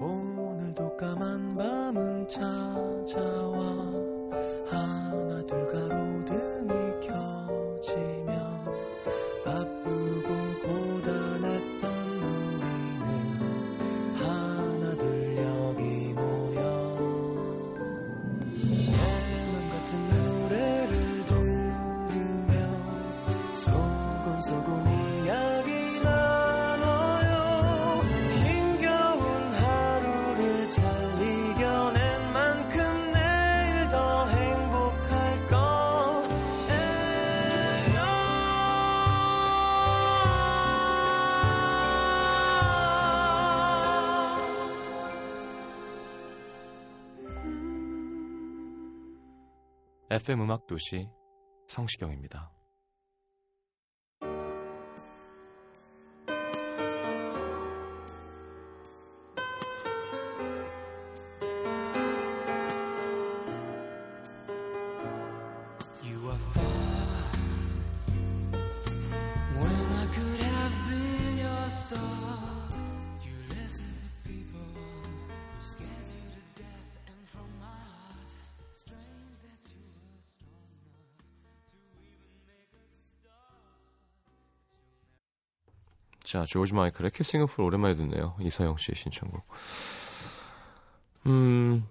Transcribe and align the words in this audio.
오늘도 0.00 0.96
까만 0.96 1.56
밤은 1.56 2.28
찾아와. 2.28 3.60
하나 4.70 5.42
둘 5.44 5.64
가로등 5.72 6.27
FM 50.18 50.42
음악 50.42 50.66
도시 50.66 51.08
성시경입니다. 51.68 52.57
자, 86.28 86.44
조지 86.46 86.74
마이클의 86.74 87.10
키싱 87.12 87.40
오프 87.40 87.62
오랜만에 87.62 87.94
듣네요. 87.94 88.36
이서영 88.38 88.76
씨의 88.76 88.96
신청곡. 88.96 89.46
음, 91.24 91.88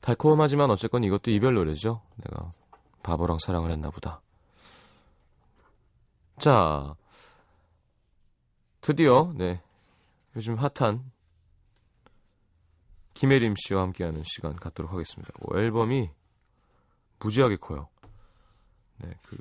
달콤하지만 0.00 0.70
어쨌건 0.70 1.02
이것도 1.02 1.32
이별 1.32 1.54
노래죠. 1.54 2.00
내가 2.18 2.52
바보랑 3.02 3.38
사랑을 3.40 3.72
했나 3.72 3.90
보다. 3.90 4.20
자, 6.38 6.94
드디어, 8.80 9.32
네. 9.34 9.60
요즘 10.36 10.54
핫한 10.54 11.10
김혜림 13.14 13.56
씨와 13.56 13.82
함께하는 13.82 14.22
시간 14.24 14.54
갖도록 14.54 14.92
하겠습니다. 14.92 15.32
뭐 15.40 15.58
앨범이 15.58 16.10
무지하게 17.18 17.56
커요. 17.56 17.88
네, 18.98 19.12
그, 19.26 19.36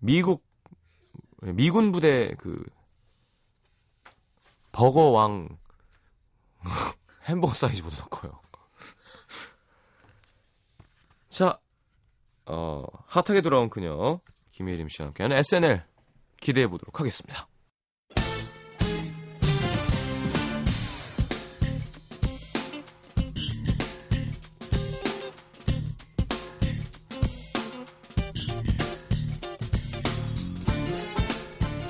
미국 0.00 0.47
미군 1.42 1.92
부대 1.92 2.34
그 2.38 2.64
버거 4.72 5.10
왕 5.10 5.58
햄버거 7.24 7.54
사이즈보다 7.54 7.96
더 7.96 8.08
커요. 8.08 8.40
자, 11.28 11.58
어, 12.46 12.84
핫하게 13.06 13.40
돌아온 13.42 13.70
그녀 13.70 14.20
김예림 14.50 14.88
씨와 14.88 15.08
함께하는 15.08 15.36
SNL 15.38 15.84
기대해 16.40 16.66
보도록 16.66 17.00
하겠습니다. 17.00 17.47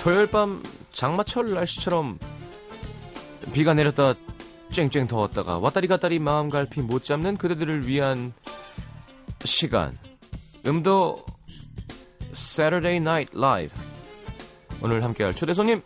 토요일 0.08 0.26
밤 0.26 0.62
장마철 0.90 1.52
날씨처럼 1.52 2.18
비가 3.52 3.74
내렸다 3.74 4.14
쨍쨍 4.70 5.06
더웠다가 5.06 5.58
왔다리 5.58 5.86
갔다리 5.86 6.18
마음 6.18 6.48
갈피 6.48 6.80
못 6.80 7.04
잡는 7.04 7.36
그대들을 7.36 7.86
위한 7.86 8.32
시간. 9.44 9.98
음도 10.66 11.26
Saturday 12.32 12.96
Night 12.96 13.36
Live. 13.36 13.78
오늘 14.80 15.04
함께할 15.04 15.36
초대 15.36 15.52
손님. 15.52 15.82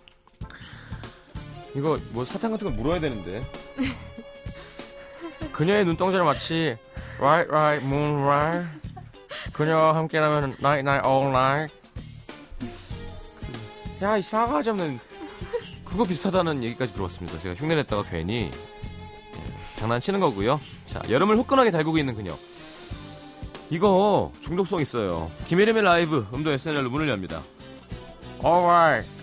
이거 1.75 1.99
뭐 2.11 2.25
사탕 2.25 2.53
같은 2.53 2.71
거 2.71 2.81
물어야 2.81 3.01
되는데. 3.01 3.43
그녀의 5.51 5.85
눈동자를 5.85 6.25
마치 6.25 6.77
Right 7.19 7.53
Right 7.53 7.85
Moon 7.85 8.23
Right. 8.23 8.71
그녀와 9.53 9.97
함께라면 9.97 10.59
Night 10.61 10.89
Night 10.89 11.09
All 11.09 11.27
Night 11.31 11.82
야, 14.03 14.17
이 14.17 14.23
싸가지 14.23 14.71
없는 14.71 14.99
그거 15.85 16.05
비슷하다는 16.05 16.65
얘기까지 16.65 16.93
들어왔습니다. 16.93 17.39
제가 17.39 17.55
흉내 17.55 17.77
냈다가 17.77 18.03
괜히 18.03 18.51
예, 18.51 19.79
장난치는 19.79 20.19
거고요. 20.19 20.61
자, 20.85 21.01
여름을 21.09 21.37
후끈하게 21.39 21.71
달구고 21.71 21.99
있는 21.99 22.17
그녀. 22.17 22.37
이거 23.71 24.33
중독성 24.41 24.81
있어요. 24.81 25.31
김혜림의 25.47 25.83
라이브 25.85 26.27
음도 26.35 26.51
SNL로 26.51 26.91
문을 26.91 27.09
엽니다. 27.09 27.43
Alright. 28.45 29.22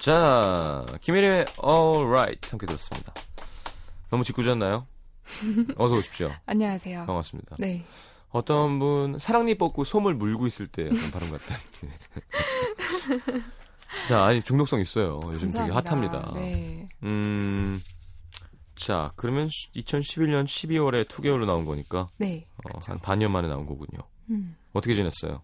자, 0.00 0.86
김혜림의 1.02 1.44
Alright 1.62 2.48
함께 2.48 2.64
들었습니다. 2.64 3.12
너무 4.08 4.24
짓궂었나요? 4.24 4.86
어서 5.76 5.94
오십시오. 5.94 6.32
안녕하세요 6.46 7.04
반갑습니다. 7.04 7.56
네 7.58 7.84
어떤 8.30 8.78
분 8.78 9.18
사랑니 9.18 9.56
뽑고 9.56 9.84
솜을 9.84 10.14
물고 10.14 10.46
있을 10.46 10.68
때 10.68 10.86
약간 10.86 11.10
발음 11.10 11.30
같다. 11.30 11.54
자, 14.08 14.24
아니 14.24 14.40
중독성 14.40 14.80
있어요. 14.80 15.20
요즘 15.26 15.48
되게 15.48 15.70
감사합니다. 15.70 16.18
핫합니다. 16.18 16.40
네. 16.40 16.88
음, 17.02 17.82
자, 18.76 19.12
그러면 19.16 19.48
2011년 19.48 20.46
12월에 20.46 21.06
2개월로 21.08 21.44
나온 21.44 21.66
거니까 21.66 22.08
네. 22.16 22.46
어, 22.56 22.78
한 22.86 22.98
반년 23.00 23.32
만에 23.32 23.48
나온 23.48 23.66
거군요. 23.66 23.98
음. 24.30 24.56
어떻게 24.72 24.94
지냈어요? 24.94 25.42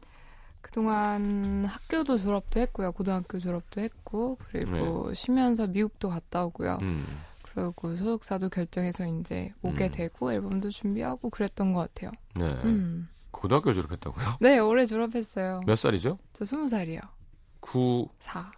그동안 0.67 1.65
학교도 1.65 2.19
졸업도 2.19 2.59
했고요. 2.59 2.91
고등학교 2.91 3.39
졸업도 3.39 3.81
했고 3.81 4.37
그리고 4.51 5.15
쉬면서 5.15 5.69
미국도 5.69 6.09
갔다 6.09 6.45
오고요. 6.45 6.79
음, 6.83 7.07
그리고 7.43 7.95
소속사도 7.95 8.49
결정해서 8.49 9.07
이제 9.07 9.53
오게 9.63 9.87
음. 9.87 9.93
되고 9.93 10.33
앨범도 10.33 10.71
준비하고 10.71 11.31
그랬던 11.31 11.73
것 11.73 11.81
같아요. 11.95 12.11
네. 12.35 12.51
음. 12.65 13.09
고등학교 13.31 13.73
졸업했다고요? 13.73 14.39
네, 14.41 14.59
올해 14.59 14.87
졸업했어요. 14.87 15.61
몇 15.67 15.77
살이죠? 15.77 16.19
저 16.33 16.45
스무 16.45 16.67
살이요. 16.67 17.01
구 17.61 18.09
사. 18.19 18.51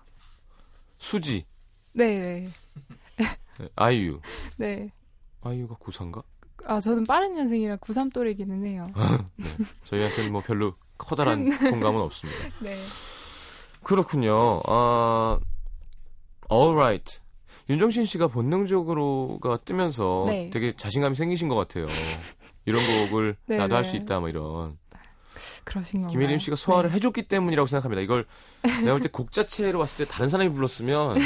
수지 0.97 1.45
네, 1.93 2.19
네, 2.19 2.49
네, 3.59 3.69
아이유 3.77 4.21
네. 4.57 4.91
아이유가 5.43 5.77
구사인가? 5.77 6.23
아, 6.65 6.81
저는 6.81 7.05
빠른 7.05 7.35
년생이라 7.35 7.77
93 7.77 8.11
또래기는 8.11 8.65
해요. 8.65 8.87
네. 9.37 9.47
저희한테는 9.85 10.33
뭐 10.33 10.41
별로 10.43 10.75
커다란 10.99 11.49
공감은 11.71 12.01
없습니다. 12.03 12.39
네. 12.61 12.77
그렇군요. 13.83 14.61
아, 14.67 15.39
alright. 16.51 17.21
윤정신 17.71 18.05
씨가 18.07 18.29
본능적으로가 18.29 19.59
뜨면서 19.65 20.25
네. 20.29 20.51
되게 20.51 20.75
자신감이 20.77 21.15
생기신 21.15 21.49
것 21.49 21.55
같아요. 21.55 21.87
이런 22.65 22.85
곡을 23.11 23.37
네, 23.47 23.57
나도 23.59 23.77
할 23.77 23.83
네. 23.83 23.89
수 23.91 23.97
있다, 23.97 24.21
뭐 24.21 24.29
이런. 24.29 24.79
그러신 25.65 26.01
건가요? 26.01 26.13
김혜림 26.13 26.39
씨가 26.39 26.57
소화를 26.57 26.91
네. 26.91 26.97
해줬기 26.97 27.23
때문이라고 27.23 27.67
생각합니다. 27.67 28.01
이걸 28.03 28.27
내가 28.63 28.93
볼 28.93 29.01
때 29.03 29.09
곡 29.09 29.31
자체로 29.33 29.79
왔을 29.79 30.05
때 30.05 30.11
다른 30.11 30.29
사람이 30.29 30.51
불렀으면 30.53 31.17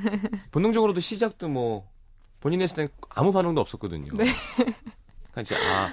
본능적으로도 0.50 1.00
시작도 1.00 1.48
뭐 1.48 1.88
본인이 2.40 2.62
했을 2.64 2.76
땐 2.76 2.88
아무 3.10 3.32
반응도 3.32 3.60
없었거든요. 3.60 4.08
네. 4.14 4.24
그러니까 5.30 5.40
이제 5.42 5.54
아 5.54 5.90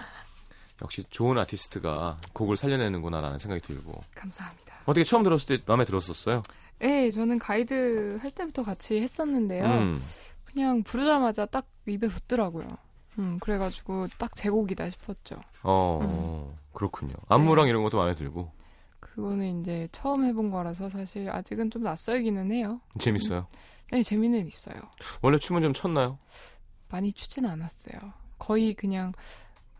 역시 0.81 1.03
좋은 1.09 1.37
아티스트가 1.37 2.17
곡을 2.33 2.55
살려내는구나라는 2.57 3.39
생각이 3.39 3.61
들고 3.61 4.01
감사합니다. 4.15 4.75
어떻게 4.85 5.03
처음 5.03 5.23
들었을 5.23 5.57
때 5.57 5.63
마음에 5.65 5.85
들었었어요? 5.85 6.41
네, 6.79 7.09
저는 7.11 7.39
가이드 7.39 8.19
할 8.21 8.31
때부터 8.31 8.63
같이 8.63 9.01
했었는데요. 9.01 9.65
음, 9.65 10.01
그냥 10.45 10.83
부르자마자 10.83 11.45
딱 11.47 11.67
입에 11.87 12.07
붙더라고요. 12.07 12.67
음, 13.19 13.39
그래가지고 13.39 14.07
딱 14.19 14.31
제 14.35 14.49
곡이다 14.49 14.89
싶었죠. 14.91 15.41
어 15.63 16.55
그렇군요. 16.73 17.13
안무랑 17.27 17.65
네. 17.65 17.69
이런 17.71 17.81
것도 17.83 17.97
마음에 17.97 18.13
들고 18.13 18.51
그거는 18.99 19.61
이제 19.61 19.87
처음 19.91 20.23
해본 20.25 20.51
거라서 20.51 20.89
사실 20.89 21.27
아직은 21.29 21.71
좀 21.71 21.81
낯설기는 21.83 22.51
해요. 22.51 22.79
재밌어요. 22.99 23.47
네, 23.91 24.03
재미는 24.03 24.45
있어요. 24.47 24.75
원래 25.23 25.39
춤은 25.39 25.63
좀 25.63 25.73
췄나요? 25.73 26.19
많이 26.89 27.11
추진 27.13 27.45
않았어요. 27.47 27.97
거의 28.37 28.75
그냥 28.75 29.13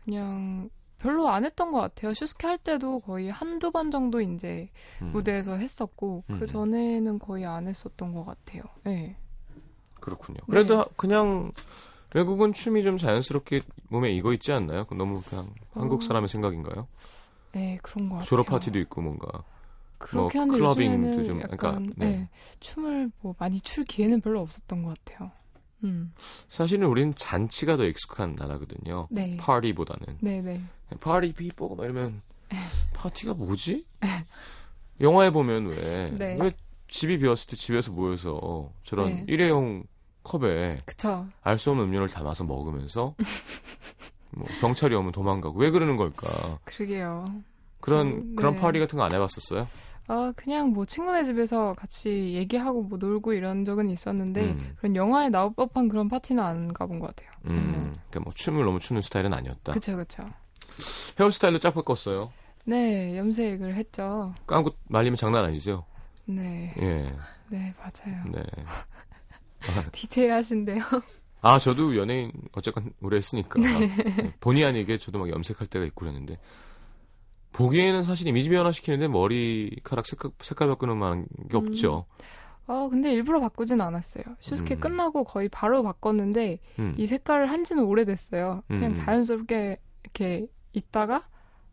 그냥 0.04 0.68
별로 0.98 1.28
안 1.28 1.44
했던 1.44 1.72
것 1.72 1.80
같아요. 1.80 2.12
슈스케 2.12 2.46
할 2.46 2.58
때도 2.58 3.00
거의 3.00 3.30
한두 3.30 3.70
번 3.70 3.90
정도 3.90 4.20
이제 4.20 4.68
음, 5.02 5.12
무대에서 5.12 5.56
했었고 5.56 6.24
음. 6.30 6.38
그 6.38 6.46
전에는 6.46 7.18
거의 7.18 7.46
안 7.46 7.68
했었던 7.68 8.12
것 8.12 8.24
같아요. 8.24 8.62
네. 8.84 9.16
그렇군요. 10.00 10.38
그래도 10.48 10.78
네. 10.78 10.84
그냥 10.96 11.52
외국은 12.14 12.52
춤이 12.52 12.82
좀 12.82 12.96
자연스럽게 12.96 13.62
몸에 13.88 14.12
익어 14.12 14.32
있지 14.32 14.52
않나요? 14.52 14.86
그 14.86 14.94
너무 14.94 15.22
그냥 15.22 15.48
한국 15.72 16.02
어. 16.02 16.04
사람의 16.04 16.28
생각인가요? 16.28 16.88
네, 17.52 17.78
그런 17.82 18.08
것 18.08 18.16
같아요. 18.16 18.28
졸업 18.28 18.46
파티도 18.46 18.78
있고 18.80 19.02
뭔가 19.02 19.44
그렇게 19.98 20.38
뭐 20.38 20.56
클러빙도 20.56 21.22
좀, 21.24 21.40
약간 21.40 21.56
그러니까, 21.56 21.94
네. 21.96 22.06
네, 22.10 22.28
춤을 22.60 23.10
뭐 23.20 23.34
많이 23.38 23.60
출 23.60 23.84
기회는 23.84 24.20
별로 24.20 24.40
없었던 24.40 24.82
것 24.82 24.96
같아요. 25.04 25.30
음, 25.84 26.12
사실은 26.48 26.88
우리는 26.88 27.14
잔치가 27.14 27.76
더 27.76 27.84
익숙한 27.84 28.34
나라거든요. 28.36 29.06
네, 29.10 29.36
파티보다는 29.38 30.18
네, 30.20 30.40
네, 30.40 30.62
파티 31.00 31.32
피뽀 31.32 31.74
막 31.74 31.84
이러면 31.84 32.22
파티가 32.94 33.34
뭐지? 33.34 33.84
영화에 35.00 35.30
보면 35.30 35.66
왜, 35.66 36.10
네. 36.16 36.36
왜 36.40 36.52
집이 36.88 37.18
비었을 37.18 37.48
때 37.50 37.56
집에서 37.56 37.92
모여서 37.92 38.70
저런 38.84 39.08
네. 39.08 39.24
일회용 39.28 39.84
컵에. 40.24 40.78
알 41.42 41.58
수 41.58 41.70
없는 41.70 41.84
음료를 41.84 42.08
담아서 42.08 42.44
먹으면서 42.44 43.14
뭐 44.32 44.46
경찰이 44.60 44.94
오면 44.94 45.12
도망가고 45.12 45.58
왜 45.58 45.70
그러는 45.70 45.96
걸까? 45.96 46.58
그러게요. 46.64 47.42
그런 47.80 48.10
저- 48.34 48.36
그런 48.36 48.54
네. 48.54 48.60
파티 48.60 48.78
같은 48.80 48.98
거 48.98 49.04
안 49.04 49.12
해봤었어요? 49.14 49.68
아, 50.10 50.32
그냥 50.36 50.70
뭐 50.70 50.84
친구네 50.86 51.22
집에서 51.24 51.74
같이 51.74 52.32
얘기하고 52.34 52.82
뭐 52.82 52.98
놀고 52.98 53.34
이런 53.34 53.64
적은 53.66 53.90
있었는데 53.90 54.42
음. 54.44 54.74
그런 54.78 54.96
영화에 54.96 55.28
나올 55.28 55.52
법한 55.54 55.88
그런 55.88 56.08
파티는 56.08 56.42
안 56.42 56.72
가본 56.72 56.98
것 56.98 57.08
같아요. 57.14 57.30
음, 57.46 57.94
그러니까 58.10 58.20
뭐 58.20 58.32
춤을 58.34 58.64
너무 58.64 58.78
추는 58.80 59.02
스타일은 59.02 59.32
아니었다. 59.34 59.72
그쵸, 59.72 59.96
그쵸. 59.96 60.22
헤어스타일도 61.18 61.58
쫙 61.58 61.72
바꿨어요. 61.72 62.32
네, 62.64 63.16
염색을 63.16 63.74
했죠. 63.74 64.34
깡고 64.46 64.72
말리면 64.88 65.16
장난 65.16 65.44
아니죠? 65.44 65.84
네, 66.26 66.74
예, 66.78 67.12
네, 67.48 67.74
맞아요. 67.78 68.24
네. 68.30 68.42
디테일 69.92 70.32
하신데요. 70.32 70.82
아, 71.40 71.58
저도 71.58 71.96
연예인 71.96 72.32
어쨌건 72.52 72.92
오래 73.00 73.16
했으니까 73.16 73.60
네. 73.60 74.34
본의 74.40 74.64
아니게 74.64 74.98
저도 74.98 75.18
막 75.18 75.30
염색할 75.30 75.66
때가 75.68 75.84
있고 75.86 76.00
그랬는데 76.00 76.38
보기에는 77.52 78.02
사실 78.04 78.26
이미지 78.26 78.50
변화 78.50 78.70
시키는데 78.70 79.08
머리카락 79.08 80.06
색깔, 80.06 80.30
색깔 80.40 80.68
바꾸는 80.68 80.96
만한 80.96 81.26
게 81.50 81.56
음. 81.56 81.66
없죠. 81.66 82.06
어, 82.66 82.88
근데 82.90 83.12
일부러 83.12 83.40
바꾸진 83.40 83.80
않았어요. 83.80 84.24
슈스케 84.40 84.74
음. 84.74 84.80
끝나고 84.80 85.24
거의 85.24 85.48
바로 85.48 85.82
바꿨는데 85.82 86.58
음. 86.78 86.94
이 86.98 87.06
색깔을 87.06 87.50
한 87.50 87.64
지는 87.64 87.84
오래됐어요. 87.84 88.62
그냥 88.68 88.90
음. 88.90 88.94
자연스럽게 88.94 89.78
이렇게 90.04 90.46
있다가 90.78 91.22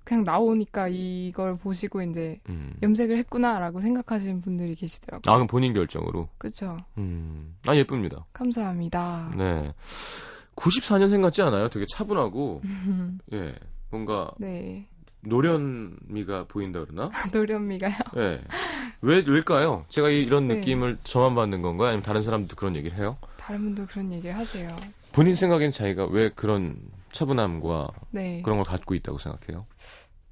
그냥 0.03 0.23
나오니까 0.23 0.87
이걸 0.89 1.57
보시고 1.57 2.01
이제 2.03 2.39
음. 2.49 2.73
염색을 2.83 3.17
했구나라고 3.17 3.81
생각하시는 3.81 4.41
분들이 4.41 4.75
계시더라고요. 4.75 5.31
아, 5.33 5.35
그럼 5.37 5.47
본인 5.47 5.73
결정으로. 5.73 6.29
그쵸. 6.37 6.77
음. 6.99 7.55
아, 7.65 7.75
예쁩니다. 7.75 8.25
감사합니다. 8.33 9.31
네. 9.35 9.73
94년생 10.55 11.21
같지 11.21 11.41
않아요? 11.41 11.69
되게 11.69 11.85
차분하고, 11.89 12.61
예. 13.33 13.55
뭔가 13.89 14.31
네. 14.37 14.87
노련미가 15.21 16.45
보인다 16.47 16.83
그러나? 16.85 17.09
노련미가요. 17.33 17.93
예. 18.17 18.41
왜, 19.01 19.23
왜일까요? 19.25 19.85
제가 19.89 20.09
이- 20.09 20.23
이런 20.23 20.47
네. 20.47 20.55
느낌을 20.55 20.97
저만 21.03 21.35
받는 21.35 21.61
건가요? 21.61 21.89
아니면 21.89 22.03
다른 22.03 22.21
사람들도 22.21 22.55
그런 22.55 22.75
얘기를 22.75 22.97
해요? 22.97 23.17
다른 23.37 23.61
분도 23.63 23.85
그런 23.87 24.11
얘기를 24.13 24.35
하세요. 24.35 24.75
본인 25.13 25.35
생각엔 25.35 25.71
자기가 25.71 26.05
왜 26.07 26.29
그런 26.29 26.77
차분함과 27.15 27.87
네. 28.11 28.41
그런 28.43 28.57
걸 28.57 28.65
갖고 28.65 28.93
있다고 28.93 29.17
생각해요? 29.17 29.65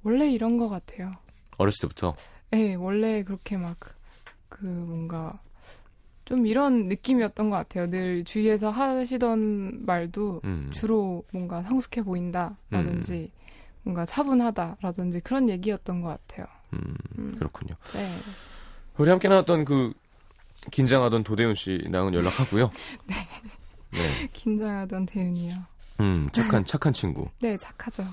원래 0.02 0.30
이런 0.30 0.58
것 0.58 0.68
같아요. 0.68 1.12
어렸을 1.56 1.82
때부터? 1.82 2.14
네, 2.50 2.74
원래 2.74 3.22
그렇게 3.22 3.56
막, 3.56 3.78
그, 4.48 4.64
뭔가, 4.64 5.40
좀 6.24 6.46
이런 6.46 6.88
느낌이었던 6.88 7.50
것 7.50 7.56
같아요. 7.56 7.88
늘 7.90 8.24
주위에서 8.24 8.70
하시던 8.70 9.84
말도 9.84 10.42
음. 10.44 10.70
주로 10.72 11.24
뭔가 11.32 11.62
성숙해 11.62 12.02
보인다라든지, 12.02 13.30
뭔가 13.82 14.04
차분하다라든지 14.04 15.20
그런 15.20 15.48
얘기였던 15.50 16.00
것 16.00 16.08
같아요. 16.08 16.46
음, 16.74 16.94
음. 17.18 17.34
그렇군요. 17.36 17.74
네. 17.92 18.08
우리 18.96 19.10
함께 19.10 19.28
나왔던 19.28 19.64
그 19.64 19.92
긴장하던 20.70 21.24
도대훈 21.24 21.54
씨랑은 21.54 22.14
연락하고요. 22.14 22.70
네. 23.92 24.28
긴장하던 24.32 25.06
대은이요. 25.06 25.73
음, 26.00 26.28
착한 26.32 26.64
착한 26.64 26.92
친구. 26.92 27.28
네, 27.40 27.56
착하죠. 27.56 28.04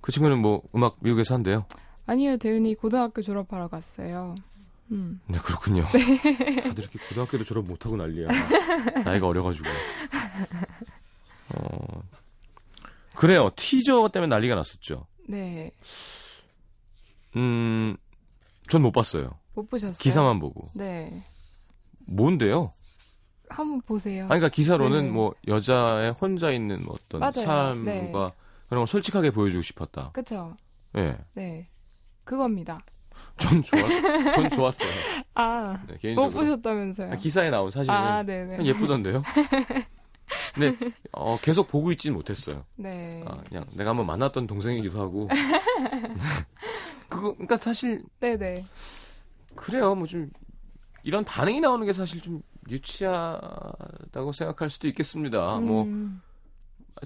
그 0.00 0.12
친구는 0.12 0.38
뭐 0.40 0.62
음악 0.74 0.96
미국에서 1.00 1.34
한대요. 1.34 1.66
아니요, 2.06 2.36
대은이 2.36 2.74
고등학교 2.76 3.20
졸업하러 3.22 3.68
갔어요. 3.68 4.34
음. 4.90 5.20
네, 5.26 5.38
그렇군요. 5.38 5.84
다들 5.84 6.78
이렇게 6.84 6.98
고등학교도 7.08 7.44
졸업 7.44 7.66
못하고 7.66 7.96
난리야. 7.96 8.28
나이가 9.04 9.26
어려가지고. 9.26 9.68
어, 11.54 12.02
그래요. 13.14 13.50
티저 13.56 14.08
때문에 14.12 14.30
난리가 14.30 14.54
났었죠. 14.54 15.06
네. 15.28 15.72
음, 17.36 17.96
전 18.68 18.80
못 18.82 18.92
봤어요. 18.92 19.38
못 19.54 19.68
보셨어요? 19.68 19.98
기사만 20.00 20.38
보고. 20.40 20.68
네. 20.74 21.12
뭔데요? 22.06 22.72
한번 23.50 23.80
보세요. 23.82 24.22
아니, 24.24 24.28
그러니까 24.28 24.48
기사로는 24.48 25.04
네. 25.04 25.10
뭐 25.10 25.34
여자의 25.46 26.12
혼자 26.12 26.50
있는 26.50 26.84
뭐 26.84 26.94
어떤 26.96 27.20
맞아요. 27.20 27.32
삶과 27.32 27.84
네. 27.84 28.10
그런 28.68 28.80
걸 28.80 28.86
솔직하게 28.86 29.30
보여주고 29.30 29.62
싶었다. 29.62 30.10
그쵸? 30.12 30.56
예. 30.96 31.18
네. 31.34 31.68
그겁니다. 32.24 32.78
전 33.36 33.62
좋았, 33.62 33.82
전 34.34 34.50
좋았어요. 34.50 34.90
아, 35.34 35.80
네, 35.86 35.92
못 35.94 35.98
개인적으로. 36.00 36.30
보셨다면서요? 36.32 37.12
아, 37.12 37.16
기사에 37.16 37.50
나온 37.50 37.70
사진은 37.70 37.96
아, 37.96 38.22
네네. 38.22 38.64
예쁘던데요. 38.64 39.22
근데 40.54 40.92
어, 41.12 41.38
계속 41.40 41.66
보고 41.68 41.90
있지는 41.90 42.16
못했어요. 42.16 42.64
네. 42.76 43.24
아, 43.26 43.38
그냥 43.48 43.64
내가 43.72 43.90
한번 43.90 44.06
만났던 44.06 44.46
동생이기도 44.46 45.00
하고. 45.00 45.28
그거 47.08 47.32
그러니까 47.32 47.56
사실 47.56 48.02
네네. 48.20 48.64
그래요. 49.56 49.94
뭐 49.94 50.06
좀 50.06 50.30
이런 51.04 51.24
반응이 51.24 51.60
나오는 51.60 51.86
게 51.86 51.92
사실 51.92 52.20
좀 52.20 52.42
유치하다고 52.70 54.32
생각할 54.32 54.70
수도 54.70 54.88
있겠습니다. 54.88 55.58
뭐 55.60 55.84
음, 55.84 56.20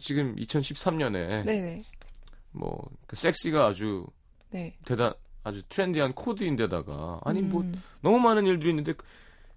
지금 0.01 0.35
2013년에 0.37 1.45
네네. 1.45 1.83
뭐그 2.53 3.17
섹시가 3.17 3.67
아주 3.67 4.07
네. 4.51 4.75
대단 4.85 5.13
아주 5.45 5.63
트렌디한 5.69 6.15
코드인데다가 6.15 7.21
아니 7.25 7.43
뭐 7.43 7.63
음, 7.63 7.75
너무 8.01 8.19
많은 8.21 8.47
일들이 8.47 8.71
있는데 8.71 8.95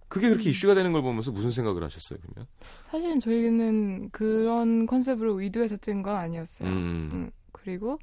그게 0.08 0.30
그렇게 0.30 0.50
음. 0.50 0.52
이슈가 0.52 0.76
되는 0.76 0.92
걸 0.92 1.02
보면서 1.02 1.32
무슨 1.32 1.52
생각을 1.52 1.84
하셨어요, 1.84 2.20
그러면? 2.22 2.48
사실은 2.90 3.20
저희는 3.20 4.10
그런 4.12 4.86
컨셉으로 4.86 5.42
의도해서 5.42 5.78
찍은 5.78 6.04
건 6.04 6.16
아니었어요. 6.16 6.70
음. 6.70 7.10
음, 7.12 7.32
그리고 7.52 8.00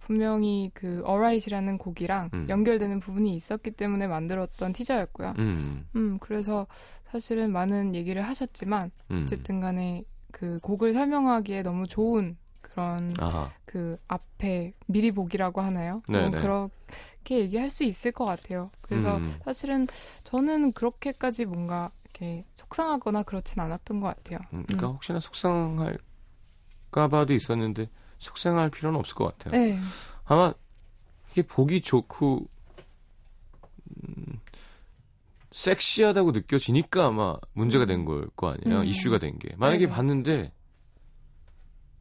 분명히 0.00 0.70
그 0.74 1.02
All 1.04 1.19
Right이라는 1.19 1.78
곡이랑 1.78 2.30
음. 2.34 2.46
연결되는 2.48 3.00
부분이 3.00 3.34
있었기 3.34 3.72
때문에 3.72 4.06
만들었던 4.06 4.72
티저였고요. 4.72 5.34
음. 5.38 5.86
음, 5.94 6.18
그래서 6.20 6.66
사실은 7.10 7.52
많은 7.52 7.94
얘기를 7.94 8.22
하셨지만 8.22 8.90
음. 9.10 9.22
어쨌든 9.22 9.60
간에 9.60 10.04
그 10.32 10.58
곡을 10.62 10.92
설명하기에 10.92 11.62
너무 11.62 11.86
좋은 11.86 12.36
그런 12.60 13.14
아하. 13.18 13.50
그 13.64 13.96
앞에 14.08 14.74
미리 14.86 15.12
보기라고 15.12 15.60
하나요? 15.60 16.02
네, 16.08 16.20
뭐 16.20 16.30
네. 16.30 16.40
그렇게 16.40 17.40
얘기할 17.40 17.70
수 17.70 17.84
있을 17.84 18.12
것 18.12 18.24
같아요. 18.24 18.70
그래서 18.80 19.16
음. 19.16 19.34
사실은 19.44 19.86
저는 20.24 20.72
그렇게까지 20.72 21.46
뭔가 21.46 21.90
이렇게 22.04 22.44
속상하거나 22.54 23.24
그렇진 23.24 23.60
않았던 23.60 24.00
것 24.00 24.08
같아요. 24.08 24.38
음, 24.52 24.64
그러니까 24.66 24.88
음. 24.88 24.94
혹시나 24.94 25.20
속상할까봐도 25.20 27.32
있었는데 27.32 27.88
속상할 28.20 28.70
필요는 28.70 28.98
없을 28.98 29.14
것 29.16 29.36
같아요. 29.36 29.60
네, 29.60 29.78
아마 30.24 30.54
이게 31.32 31.42
보기 31.42 31.80
좋고 31.80 32.46
음, 34.08 34.40
섹시하다고 35.52 36.30
느껴지니까 36.32 37.06
아마 37.06 37.36
문제가 37.54 37.86
된 37.86 38.04
걸 38.04 38.28
거 38.36 38.50
아니에요. 38.52 38.80
음. 38.82 38.86
이슈가 38.86 39.18
된 39.18 39.38
게. 39.38 39.48
만약에 39.56 39.86
네네. 39.86 39.92
봤는데 39.96 40.52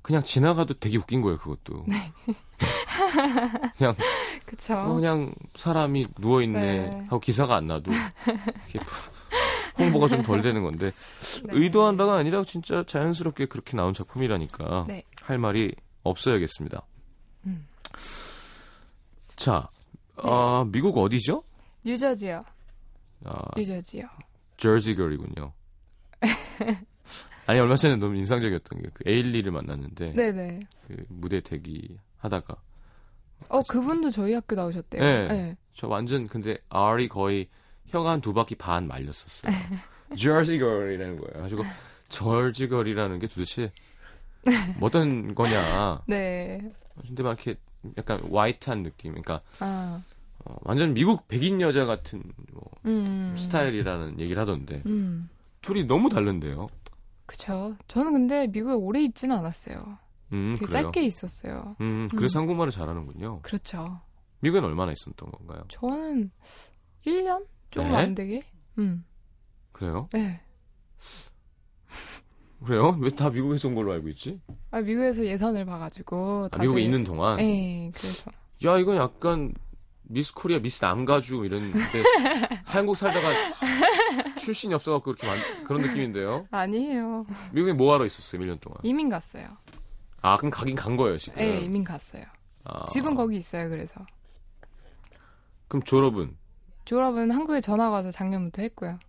그냥 0.01 0.23
지나가도 0.23 0.75
되게 0.75 0.97
웃긴 0.97 1.21
거예요, 1.21 1.37
그것도. 1.37 1.85
네. 1.87 2.11
그냥 3.77 3.95
그쵸. 4.45 4.75
어, 4.75 4.93
그냥 4.95 5.33
사람이 5.55 6.05
누워 6.19 6.41
있네 6.41 6.89
네. 6.89 6.99
하고 7.05 7.19
기사가 7.19 7.55
안 7.55 7.67
나도 7.67 7.91
홍보가 9.77 10.07
좀 10.09 10.23
덜 10.23 10.41
되는 10.41 10.63
건데 10.63 10.91
네. 11.45 11.53
의도한 11.53 11.95
바가 11.97 12.15
아니라 12.15 12.43
진짜 12.43 12.83
자연스럽게 12.85 13.45
그렇게 13.45 13.77
나온 13.77 13.93
작품이라니까 13.93 14.85
네. 14.87 15.03
할 15.21 15.37
말이 15.37 15.73
없어야겠습니다. 16.03 16.85
음. 17.45 17.67
자, 19.35 19.69
네. 20.17 20.23
아, 20.23 20.65
미국 20.71 20.97
어디죠? 20.97 21.43
뉴저지요. 21.85 22.41
아, 23.25 23.41
뉴저지요. 23.57 24.07
저지걸이군요. 24.57 25.53
아니 27.47 27.59
얼마 27.59 27.75
전에 27.75 27.95
너무 27.95 28.15
인상적이었던 28.17 28.81
게 28.81 28.89
그 28.93 29.03
에일리를 29.09 29.49
만났는데 29.51 30.13
네네. 30.13 30.59
그 30.87 31.05
무대 31.07 31.39
대기 31.41 31.97
하다가 32.17 32.55
어, 33.47 33.63
그분도 33.63 34.09
저희 34.09 34.33
학교 34.33 34.55
나오셨대요. 34.55 35.01
네. 35.01 35.27
네. 35.27 35.57
저 35.73 35.87
완전 35.87 36.27
근데 36.27 36.57
R이 36.69 37.07
거의 37.07 37.47
혀가 37.87 38.11
한 38.11 38.21
두 38.21 38.33
바퀴 38.33 38.55
반 38.55 38.87
말렸었어요. 38.87 39.51
저지걸이라는 40.15 41.17
거예요. 41.19 41.41
가지고 41.43 41.63
저지걸이라는 42.09 43.19
게 43.19 43.27
도대체 43.27 43.71
뭐 44.77 44.87
어떤 44.87 45.35
거냐. 45.35 46.01
네. 46.07 46.59
근데 47.05 47.23
막 47.23 47.29
이렇게 47.45 47.59
약간 47.97 48.21
화이트한 48.31 48.83
느낌. 48.83 49.11
그러니까 49.11 49.41
아, 49.59 50.01
어, 50.45 50.55
완전 50.61 50.93
미국 50.93 51.27
백인 51.27 51.61
여자 51.61 51.85
같은 51.85 52.21
뭐 52.51 52.63
음. 52.85 53.35
스타일이라는 53.37 54.19
얘기를 54.19 54.41
하던데 54.41 54.81
음. 54.85 55.29
둘이 55.61 55.85
너무 55.85 56.09
다른데요. 56.09 56.67
그쵸. 57.25 57.75
저는 57.87 58.13
근데 58.13 58.47
미국에 58.47 58.73
오래 58.73 59.01
있지는 59.01 59.37
않았어요. 59.37 59.97
음, 60.33 60.53
되게 60.57 60.65
그래요. 60.65 60.83
짧게 60.83 61.03
있었어요. 61.03 61.75
음, 61.81 62.07
그래서 62.15 62.39
한국말을 62.39 62.71
잘하는군요. 62.71 63.41
그렇죠. 63.41 63.99
미국엔 64.41 64.63
얼마나 64.63 64.91
있었던 64.91 65.31
건가요? 65.31 65.63
저는 65.69 66.31
1년? 67.05 67.45
조금 67.71 67.91
네? 67.91 67.97
안 67.97 68.15
되게? 68.15 68.43
음. 68.77 69.03
그래요? 69.71 70.09
네. 70.11 70.41
그래요? 72.65 72.97
왜 72.99 73.09
다 73.09 73.29
미국에서 73.29 73.67
온 73.69 73.75
걸로 73.75 73.93
알고 73.93 74.09
있지? 74.09 74.41
아, 74.71 74.81
미국에서 74.81 75.25
예선을 75.25 75.65
봐가지고. 75.65 76.45
아, 76.45 76.49
다들- 76.49 76.61
미국에 76.61 76.81
있는 76.81 77.03
동안. 77.03 77.37
네, 77.37 77.91
그래서. 77.95 78.31
야, 78.65 78.77
이건 78.77 78.97
약간 78.97 79.53
미스 80.03 80.33
코리아, 80.33 80.59
미스 80.59 80.83
남가주 80.83 81.45
이런데 81.45 81.71
한국 82.65 82.95
살다가 82.97 83.29
출신이 84.39 84.73
없어갖고 84.73 85.13
그렇게 85.13 85.25
만- 85.27 85.63
그런 85.63 85.81
느낌인데요. 85.83 86.47
아니에요. 86.51 87.25
미국에 87.53 87.73
뭐 87.73 87.93
하러 87.93 88.05
있었어요, 88.05 88.41
1년 88.41 88.59
동안? 88.59 88.77
이민 88.83 89.07
갔어요. 89.09 89.47
아, 90.21 90.35
그럼 90.37 90.51
가긴 90.51 90.75
간 90.75 90.97
거예요, 90.97 91.17
지금. 91.17 91.37
네, 91.39 91.61
이민 91.61 91.83
갔어요. 91.83 92.25
아, 92.65 92.85
집은 92.87 93.15
거기 93.15 93.37
있어요, 93.37 93.69
그래서. 93.69 94.05
그럼 95.69 95.83
졸업은? 95.83 96.35
졸업은 96.85 97.31
한국에 97.31 97.61
전화 97.61 97.89
가서 97.89 98.11
작년부터 98.11 98.63
했고요. 98.63 98.99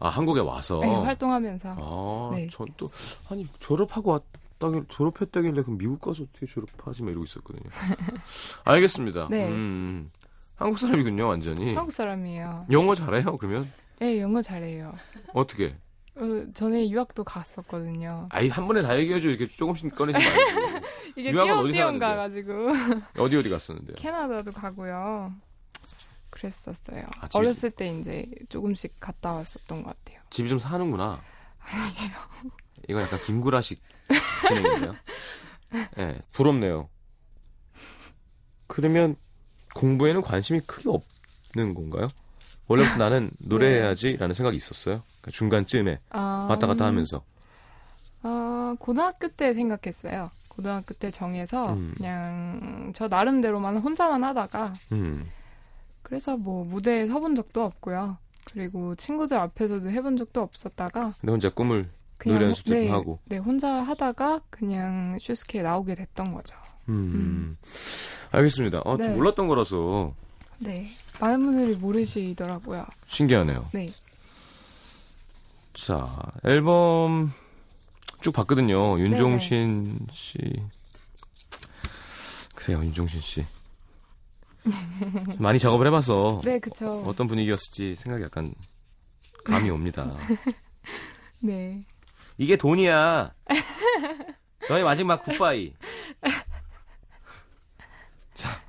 아, 0.00 0.08
한국에 0.08 0.40
와서. 0.40 0.80
네, 0.80 0.88
활동하면서. 0.94 1.76
아, 1.78 2.30
네. 2.34 2.48
전 2.50 2.66
또, 2.78 2.90
아니, 3.28 3.46
졸업하고 3.60 4.10
왔다길, 4.58 4.86
졸업했다길래 4.88 5.62
그럼 5.62 5.76
미국 5.76 6.00
가서 6.00 6.22
어떻게 6.24 6.46
졸업하지? 6.46 7.02
막 7.02 7.10
이러고 7.10 7.24
있었거든요. 7.24 7.68
알겠습니다. 8.64 9.28
네. 9.30 9.46
음, 9.48 9.52
음. 9.52 10.10
한국 10.56 10.78
사람이군요, 10.78 11.26
완전히. 11.28 11.74
한국 11.74 11.92
사람이에요. 11.92 12.64
영어 12.70 12.94
잘해요, 12.94 13.36
그러면? 13.36 13.70
네, 13.98 14.20
영어 14.20 14.40
잘해요. 14.40 14.94
어떻게? 15.34 15.76
어, 16.16 16.22
전에 16.54 16.88
유학도 16.88 17.22
갔었거든요. 17.24 18.26
아이, 18.30 18.48
한 18.48 18.66
번에 18.66 18.80
다 18.80 18.98
얘기해줘. 18.98 19.28
이렇게 19.28 19.46
조금씩 19.46 19.94
꺼내지 19.94 20.18
말고. 20.18 20.86
이게 21.16 21.30
유학은 21.30 21.46
띄엄 21.46 21.58
어디 21.60 21.72
띄엄 21.72 21.86
사는데? 21.98 22.06
가가지고 22.06 22.52
어디 23.18 23.36
어디 23.36 23.50
갔었는데요? 23.50 23.96
캐나다도 23.96 24.52
가고요. 24.52 25.32
그랬었어요. 26.40 27.04
아, 27.20 27.28
집이- 27.28 27.36
어렸을 27.38 27.70
때 27.70 27.88
이제 27.88 28.26
조금씩 28.48 28.98
갔다 28.98 29.32
왔었던 29.32 29.82
것 29.82 29.96
같아요. 30.04 30.20
집이 30.30 30.48
좀 30.48 30.58
사는구나. 30.58 31.20
아니에요. 31.60 32.16
이건 32.88 33.02
약간 33.02 33.20
김구라식 33.20 33.80
진행인데요. 34.48 34.94
예, 35.98 36.04
네, 36.04 36.18
부럽네요. 36.32 36.88
그러면 38.66 39.16
공부에는 39.74 40.22
관심이 40.22 40.60
크게 40.60 40.88
없는 40.88 41.74
건가요? 41.74 42.08
원래부터 42.66 42.96
나는 42.98 43.30
노래해야지라는 43.38 44.34
생각이 44.34 44.56
있었어요. 44.56 45.02
그러니까 45.20 45.30
중간쯤에 45.32 46.00
아, 46.10 46.46
왔다 46.48 46.66
갔다 46.66 46.86
하면서. 46.86 47.22
아, 48.22 48.74
고등학교 48.78 49.28
때 49.28 49.54
생각했어요. 49.54 50.30
고등학교 50.48 50.94
때 50.94 51.10
정해서 51.10 51.72
음. 51.74 51.94
그냥 51.96 52.92
저 52.94 53.08
나름대로만 53.08 53.78
혼자만 53.78 54.24
하다가 54.24 54.74
음, 54.92 55.22
그래서 56.10 56.36
뭐 56.36 56.64
무대에 56.64 57.06
서본 57.06 57.36
적도 57.36 57.62
없고요. 57.62 58.18
그리고 58.44 58.96
친구들 58.96 59.38
앞에서도 59.38 59.88
해본 59.88 60.16
적도 60.16 60.40
없었다가 60.40 61.14
근데 61.20 61.30
혼자 61.30 61.50
꿈을 61.50 61.88
그냥 62.18 62.38
노래 62.38 62.48
연습도 62.48 62.74
네, 62.74 62.86
좀 62.86 62.92
하고. 62.92 63.18
네 63.26 63.36
혼자 63.38 63.74
하다가 63.74 64.40
그냥 64.50 65.16
슈스케에 65.20 65.62
나오게 65.62 65.94
됐던 65.94 66.34
거죠. 66.34 66.56
음, 66.88 67.56
알겠습니다. 68.32 68.80
어, 68.80 68.96
좀 68.96 69.06
네. 69.06 69.12
몰랐던 69.14 69.46
거라서 69.46 70.12
네 70.58 70.88
많은 71.20 71.44
분들이 71.44 71.76
모르시더라고요. 71.76 72.86
신기하네요. 73.06 73.66
네 73.72 73.88
자, 75.72 76.08
앨범 76.42 77.32
쭉 78.20 78.32
봤거든요. 78.32 78.98
윤종신 78.98 80.08
씨. 80.10 80.38
그래요, 82.56 82.82
윤종신 82.82 83.20
씨. 83.20 83.46
많이 85.38 85.58
작업을 85.58 85.86
해봐서 85.86 86.40
네, 86.44 86.58
그쵸. 86.58 87.02
어떤 87.06 87.26
분위기였을지 87.26 87.94
생각이 87.96 88.24
약간 88.24 88.52
감이 89.44 89.70
옵니다. 89.70 90.12
네. 91.40 91.84
이게 92.38 92.56
돈이야. 92.56 93.32
너의 94.68 94.84
마지막 94.84 95.22
굿바이. 95.24 95.72
자, 98.34 98.62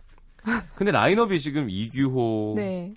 근데 0.76 0.92
라인업이 0.92 1.40
지금 1.40 1.70
이규호, 1.70 2.54
네. 2.58 2.94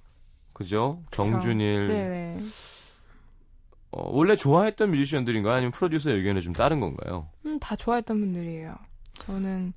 그죠? 0.52 1.02
정준일. 1.10 1.88
네네. 1.88 2.42
어, 3.90 4.10
원래 4.10 4.34
좋아했던 4.34 4.90
뮤지션들인가요? 4.90 5.54
아니면 5.54 5.70
프로듀서 5.70 6.10
의견에 6.10 6.40
좀 6.40 6.52
따른 6.52 6.80
건가요? 6.80 7.28
음, 7.46 7.58
다 7.60 7.76
좋아했던 7.76 8.18
분들이에요. 8.18 8.74
저는, 9.26 9.72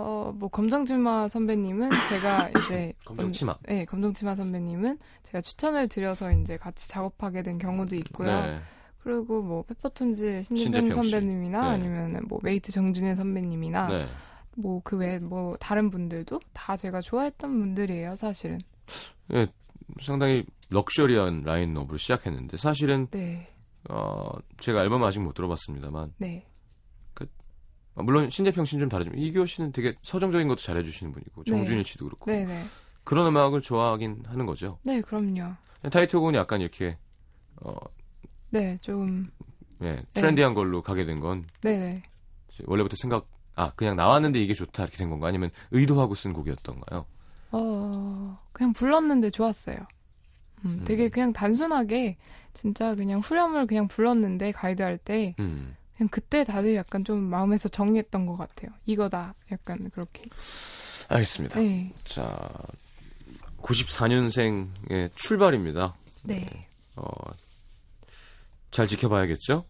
어, 0.00 0.32
뭐, 0.32 0.48
검정치마 0.48 1.26
선배님은 1.28 1.90
제가 2.08 2.50
이제. 2.56 2.92
검정치마. 3.04 3.52
음, 3.52 3.58
네, 3.66 3.84
검정치마 3.84 4.36
선배님은 4.36 4.98
제가 5.24 5.40
추천을 5.40 5.88
드려서 5.88 6.30
이제 6.32 6.56
같이 6.56 6.88
작업하게 6.88 7.42
된 7.42 7.58
경우도 7.58 7.96
있고요. 7.96 8.28
네. 8.28 8.60
그리고 9.02 9.42
뭐, 9.42 9.62
페퍼톤즈 9.64 10.44
신재평. 10.44 10.92
선배님이나 10.92 11.62
네. 11.62 11.68
아니면 11.74 12.20
뭐, 12.28 12.38
메이트 12.44 12.70
정준일 12.70 13.16
선배님이나 13.16 13.86
네. 13.88 14.06
뭐, 14.56 14.80
그 14.84 14.96
외, 14.96 15.18
뭐, 15.18 15.56
다른 15.58 15.90
분들도 15.90 16.38
다 16.52 16.76
제가 16.76 17.00
좋아했던 17.00 17.58
분들이에요, 17.58 18.14
사실은. 18.14 18.60
예, 19.34 19.48
상당히 20.00 20.44
럭셔리한 20.70 21.42
라인업으로 21.44 21.96
시작했는데 21.98 22.56
사실은 22.56 23.08
네, 23.10 23.46
어, 23.90 24.30
제가 24.60 24.82
앨범 24.82 25.02
아직 25.04 25.20
못 25.20 25.32
들어봤습니다만 25.34 26.12
네. 26.18 26.46
어, 27.20 27.24
물론 28.02 28.30
신재평 28.30 28.64
씨는 28.64 28.80
좀 28.80 28.88
다르지만 28.88 29.18
이규호 29.18 29.46
씨는 29.46 29.72
되게 29.72 29.94
서정적인 30.02 30.48
것도 30.48 30.60
잘해주시는 30.60 31.12
분이고 31.12 31.44
네. 31.44 31.50
정준일 31.50 31.84
씨도 31.84 32.06
그렇고 32.06 32.30
네네. 32.30 32.64
그런 33.04 33.26
음악을 33.26 33.60
좋아하긴 33.60 34.24
하는 34.26 34.46
거죠. 34.46 34.78
네, 34.84 35.00
그럼요. 35.00 35.54
타이틀곡은 35.90 36.34
약간 36.34 36.60
이렇게 36.60 36.98
어, 37.56 37.74
네, 38.50 38.78
좀, 38.80 39.30
예, 39.82 40.02
트렌디한 40.14 40.54
걸로 40.54 40.82
가게 40.82 41.04
된건 41.04 41.46
네네. 41.62 42.02
원래부터 42.66 42.96
생각 42.98 43.28
아 43.54 43.72
그냥 43.74 43.96
나왔는데 43.96 44.40
이게 44.40 44.54
좋다 44.54 44.84
이렇게 44.84 44.96
된 44.96 45.10
건가 45.10 45.26
아니면 45.26 45.50
의도하고 45.70 46.14
쓴 46.14 46.32
곡이었던가요? 46.32 47.06
어, 47.50 48.38
그냥 48.52 48.72
불렀는데 48.72 49.30
좋았어요. 49.30 49.78
음, 50.64 50.82
되게 50.84 51.04
음. 51.04 51.10
그냥 51.10 51.32
단순하게 51.32 52.16
진짜 52.52 52.94
그냥 52.94 53.20
후렴을 53.20 53.66
그냥 53.66 53.88
불렀는데 53.88 54.52
가이드 54.52 54.82
할때 54.82 55.34
음. 55.38 55.76
그냥 55.98 56.08
그때 56.10 56.44
다들 56.44 56.76
약간 56.76 57.04
좀 57.04 57.18
마음에서 57.24 57.68
정했던 57.68 58.24
것 58.26 58.36
같아요. 58.36 58.70
이거다. 58.86 59.34
약간 59.50 59.90
그렇게. 59.90 60.24
알겠습니다. 61.08 61.58
네. 61.58 61.92
자 62.04 62.48
94년생의 63.60 65.10
출발입니다. 65.16 65.94
네. 66.24 66.68
어, 66.96 67.10
잘 68.70 68.86
지켜봐야겠죠? 68.86 69.64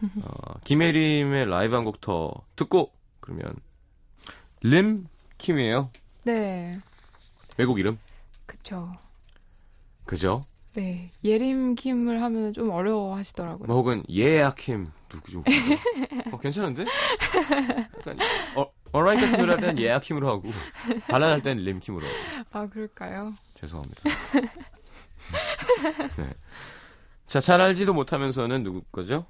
어, 0.24 0.58
김혜림의 0.64 1.46
라이브 1.46 1.74
한 1.74 1.84
곡 1.84 2.00
더 2.00 2.30
듣고, 2.56 2.92
그러면, 3.20 3.54
림 4.62 5.06
킴이에요. 5.38 5.90
네. 6.24 6.78
외국 7.56 7.78
이름? 7.78 7.98
그쵸. 8.46 8.92
그죠? 10.04 10.44
네. 10.74 11.10
예림 11.24 11.74
킴을 11.74 12.22
하면 12.22 12.52
좀 12.52 12.70
어려워 12.70 13.16
하시더라고요. 13.16 13.66
뭐 13.66 13.76
혹은 13.76 14.04
예아킴 14.08 14.86
누구 15.08 15.30
좀 15.32 15.44
어, 16.32 16.38
괜찮은데? 16.38 16.84
약간 17.98 18.18
어, 18.56 18.66
어라이 18.92 19.16
같은 19.16 19.38
노래 19.38 19.52
할 19.52 19.60
때는 19.60 19.78
예아킴으로 19.82 20.28
하고 20.28 20.48
발랄 21.08 21.30
할 21.30 21.42
때는 21.42 21.64
림킴으로 21.64 22.06
하고 22.06 22.16
아, 22.52 22.68
그럴까요? 22.68 23.34
죄송합니다. 23.54 24.02
네. 26.16 26.34
자, 27.26 27.40
잘 27.40 27.60
알지도 27.60 27.94
못하면서는 27.94 28.62
누구 28.62 28.82
거죠? 28.90 29.26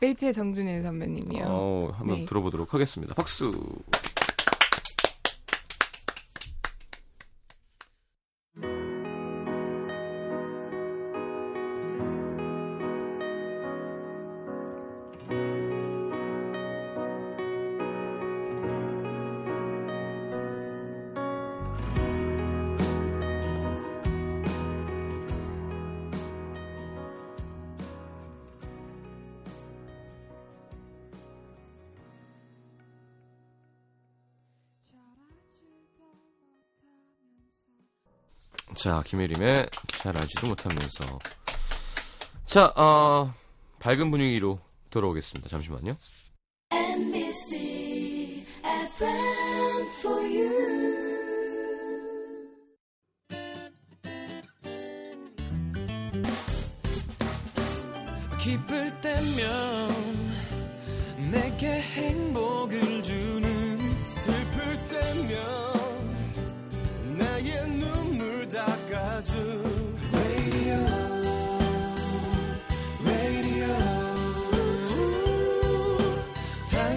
베이트의 0.00 0.32
정준일 0.32 0.82
선배님이요. 0.82 1.44
어, 1.46 1.90
한번 1.94 2.20
네. 2.20 2.24
들어보도록 2.26 2.74
하겠습니다. 2.74 3.14
박수. 3.14 3.52
자, 38.82 39.00
김혜림의 39.06 39.68
잘 39.98 40.16
알지도 40.16 40.48
못하면서. 40.48 41.04
자, 42.44 42.66
어, 42.74 43.32
밝은 43.78 44.10
분위기로 44.10 44.58
돌아오겠습니다. 44.90 45.48
잠시만요. 45.48 45.96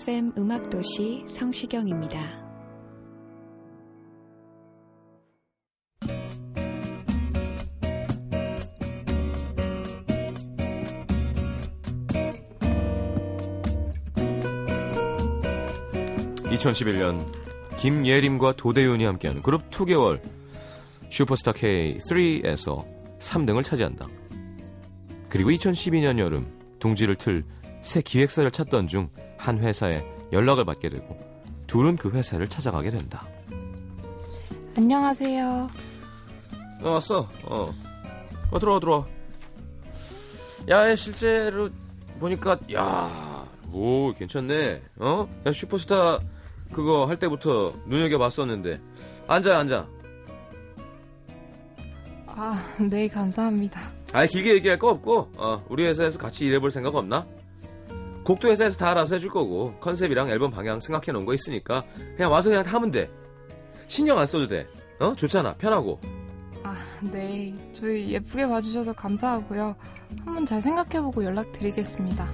FM 0.00 0.32
음악도시 0.36 1.24
성시경입니다. 1.28 2.18
이 16.50 16.56
2011년 16.56 17.24
김예림과 17.78 18.52
도대윤이 18.52 19.04
함께하는 19.04 19.42
그룹 19.42 19.70
2개월 19.70 20.20
슈퍼스타 21.08 21.52
K3에서 21.52 22.84
3등을 23.20 23.62
차지한다. 23.62 24.08
그리고 25.28 25.50
2012년 25.50 26.18
여름 26.18 26.46
둥지를 26.80 27.14
틀 27.14 27.44
새 27.84 28.00
기획사를 28.00 28.50
찾던 28.50 28.88
중 28.88 29.10
한 29.36 29.58
회사에 29.58 30.04
연락을 30.32 30.64
받게 30.64 30.88
되고 30.88 31.18
둘은 31.66 31.96
그 31.96 32.10
회사를 32.10 32.48
찾아가게 32.48 32.90
된다. 32.90 33.26
안녕하세요. 34.76 35.70
어, 36.82 36.90
왔어. 36.90 37.28
어. 37.44 37.72
어, 38.50 38.58
들어와, 38.58 38.80
들어와. 38.80 39.06
야, 40.68 40.94
실제로 40.94 41.70
보니까, 42.20 42.58
야, 42.72 43.46
오, 43.72 44.12
괜찮네. 44.12 44.82
어? 44.98 45.28
야, 45.46 45.52
슈퍼스타 45.52 46.18
그거 46.72 47.06
할 47.06 47.18
때부터 47.18 47.72
눈여겨 47.86 48.18
봤었는데. 48.18 48.80
앉아, 49.26 49.58
앉아. 49.58 49.86
아, 52.26 52.76
네, 52.80 53.08
감사합니다. 53.08 53.80
아, 54.12 54.26
길게 54.26 54.54
얘기할 54.54 54.78
거 54.78 54.90
없고, 54.90 55.32
어, 55.36 55.64
우리 55.68 55.86
회사에서 55.86 56.18
같이 56.18 56.46
일해볼 56.46 56.70
생각 56.70 56.94
없나? 56.94 57.26
곡도 58.24 58.48
회사에서 58.48 58.78
다 58.78 58.90
알아서 58.90 59.16
해줄 59.16 59.30
거고, 59.30 59.74
컨셉이랑 59.80 60.30
앨범 60.30 60.50
방향 60.50 60.80
생각해 60.80 61.12
놓은 61.12 61.26
거 61.26 61.34
있으니까, 61.34 61.84
그냥 62.16 62.32
와서 62.32 62.48
그냥 62.48 62.64
하면 62.64 62.90
돼. 62.90 63.10
신경 63.86 64.18
안 64.18 64.26
써도 64.26 64.48
돼. 64.48 64.66
어? 64.98 65.14
좋잖아. 65.14 65.54
편하고. 65.56 66.00
아, 66.62 66.74
네. 67.02 67.54
저희 67.74 68.10
예쁘게 68.10 68.46
봐주셔서 68.46 68.94
감사하고요. 68.94 69.76
한번 70.24 70.46
잘 70.46 70.62
생각해보고 70.62 71.22
연락드리겠습니다. 71.22 72.30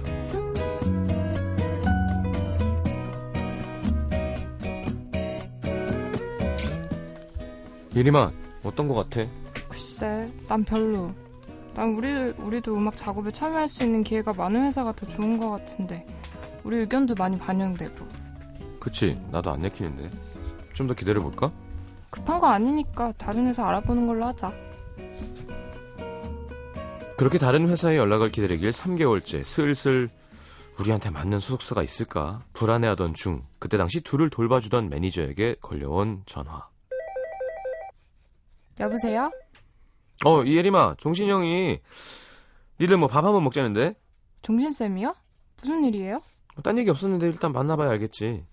예림아, 7.93 8.31
어떤 8.63 8.87
거 8.87 8.93
같아? 8.95 9.25
글쎄, 9.67 10.29
난 10.47 10.63
별로. 10.63 11.13
난 11.73 11.95
우리, 11.95 12.09
우리도 12.37 12.75
음악 12.75 12.97
작업에 12.97 13.31
참여할 13.31 13.67
수 13.67 13.83
있는 13.83 14.03
기회가 14.03 14.33
많은 14.33 14.65
회사가 14.65 14.91
더 14.93 15.05
좋은 15.07 15.37
것 15.37 15.49
같은데. 15.51 16.05
우리 16.63 16.77
의견도 16.77 17.15
많이 17.15 17.37
반영되고. 17.37 18.05
그치, 18.79 19.19
나도 19.31 19.51
안 19.51 19.61
내키는데. 19.61 20.09
좀 20.73 20.87
더 20.87 20.93
기다려볼까? 20.93 21.51
급한 22.09 22.39
거 22.39 22.47
아니니까 22.47 23.13
다른 23.17 23.47
회사 23.47 23.67
알아보는 23.67 24.07
걸로 24.07 24.25
하자. 24.25 24.51
그렇게 27.17 27.37
다른 27.37 27.69
회사의 27.69 27.97
연락을 27.97 28.29
기다리길 28.29 28.71
3개월째 28.71 29.43
슬슬 29.43 30.09
우리한테 30.79 31.11
맞는 31.11 31.39
소속사가 31.39 31.83
있을까 31.83 32.41
불안해하던 32.53 33.13
중 33.13 33.43
그때 33.59 33.77
당시 33.77 34.01
둘을 34.01 34.29
돌봐주던 34.31 34.89
매니저에게 34.89 35.57
걸려온 35.61 36.23
전화. 36.25 36.67
여보세요? 38.79 39.29
어, 40.25 40.43
이예림아, 40.43 40.95
종신이 40.97 41.29
형이 41.31 41.79
니들 42.79 42.97
뭐 42.97 43.07
밥 43.07 43.25
한번 43.25 43.43
먹자는데? 43.43 43.95
종신 44.41 44.71
쌤이요? 44.71 45.15
무슨 45.59 45.83
일이에요? 45.83 46.21
뭐 46.55 46.61
딴 46.63 46.77
얘기 46.77 46.89
없었는데 46.89 47.27
일단 47.27 47.51
만나봐야 47.53 47.89
알겠지. 47.91 48.45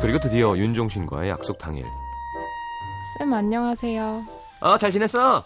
그리고 0.00 0.18
드디어 0.20 0.56
윤종신과의 0.56 1.30
약속 1.30 1.58
당일. 1.58 1.84
쌤 3.18 3.32
안녕하세요. 3.32 4.24
어, 4.60 4.78
잘 4.78 4.90
지냈어? 4.90 5.44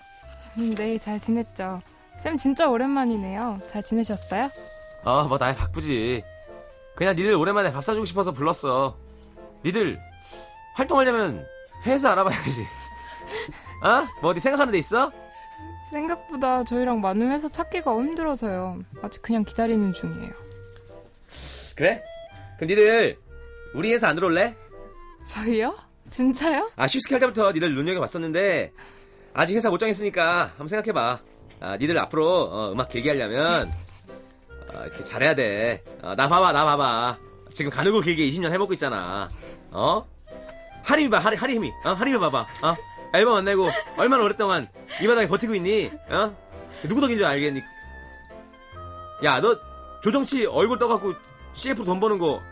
음, 0.59 0.75
네, 0.77 0.99
잘 0.99 1.19
지냈죠. 1.19 1.81
쌤 2.19 2.37
진짜 2.37 2.69
오랜만이네요. 2.69 3.61
잘 3.67 3.83
지내셨어요? 3.83 4.51
어, 5.05 5.25
뭐 5.25 5.39
나야 5.39 5.55
바쁘지. 5.55 6.23
그냥 6.95 7.15
니들 7.17 7.35
오랜만에 7.35 7.73
밥 7.73 7.85
사주고 7.85 8.05
싶어서 8.05 8.33
불렀어. 8.33 8.97
니들 9.65 9.99
활동하려면 10.75 11.47
회사 11.87 12.13
알아봐야지. 12.13 12.63
어? 13.85 14.07
뭐 14.21 14.31
어디 14.31 14.41
생각하는 14.41 14.73
데 14.73 14.79
있어? 14.79 15.11
생각보다 15.91 16.65
저희랑 16.65 17.01
맞는 17.01 17.31
회사 17.31 17.49
찾기가 17.49 17.91
힘들어서요. 17.93 18.81
아직 19.03 19.21
그냥 19.23 19.45
기다리는 19.45 19.93
중이에요. 19.93 20.33
그래? 21.77 22.03
그럼 22.57 22.69
니들 22.69 23.19
우리 23.75 23.93
회사 23.93 24.09
안 24.09 24.15
들어올래? 24.15 24.55
저희요? 25.27 25.75
진짜요? 26.09 26.71
아 26.77 26.87
슈스케 26.87 27.15
할 27.15 27.21
때부터 27.21 27.53
니들 27.53 27.75
눈여겨봤었는데 27.75 28.73
아직 29.35 29.55
회사 29.55 29.71
못 29.71 29.79
정했으니까 29.79 30.47
한번 30.49 30.69
생각해봐 30.69 31.21
아 31.61 31.77
니들 31.77 31.97
앞으로 31.99 32.43
어, 32.51 32.73
음악 32.73 32.89
길게 32.89 33.11
하려면 33.11 33.71
어, 34.75 34.83
이렇게 34.87 35.05
잘해야 35.05 35.35
돼나 35.35 36.17
봐봐 36.29 36.53
나 36.53 36.65
봐봐 36.65 37.19
지금 37.53 37.71
가늘고 37.71 38.01
길게 38.01 38.25
20년 38.31 38.51
해먹고 38.53 38.73
있잖아 38.75 39.29
어? 39.71 40.07
하림이 40.85 41.11
봐 41.11 41.19
하리, 41.19 41.37
하림이 41.37 41.71
어? 41.85 41.91
하림이 41.91 42.19
봐봐 42.19 42.41
어? 42.63 42.77
앨범 43.15 43.35
안 43.37 43.45
내고 43.45 43.69
얼마나 43.97 44.25
오랫동안 44.25 44.69
이 45.01 45.07
바닥에 45.07 45.29
버티고 45.29 45.55
있니 45.57 45.91
어? 46.09 46.35
누구 46.89 47.01
덕인 47.01 47.17
줄 47.19 47.27
알겠니 47.27 47.63
야 49.25 49.41
너 49.41 49.57
조정치 50.03 50.47
얼굴 50.47 50.79
떠갖고 50.79 51.15
CF 51.55 51.85
돈 51.85 52.01
버는 52.01 52.19
거 52.19 52.43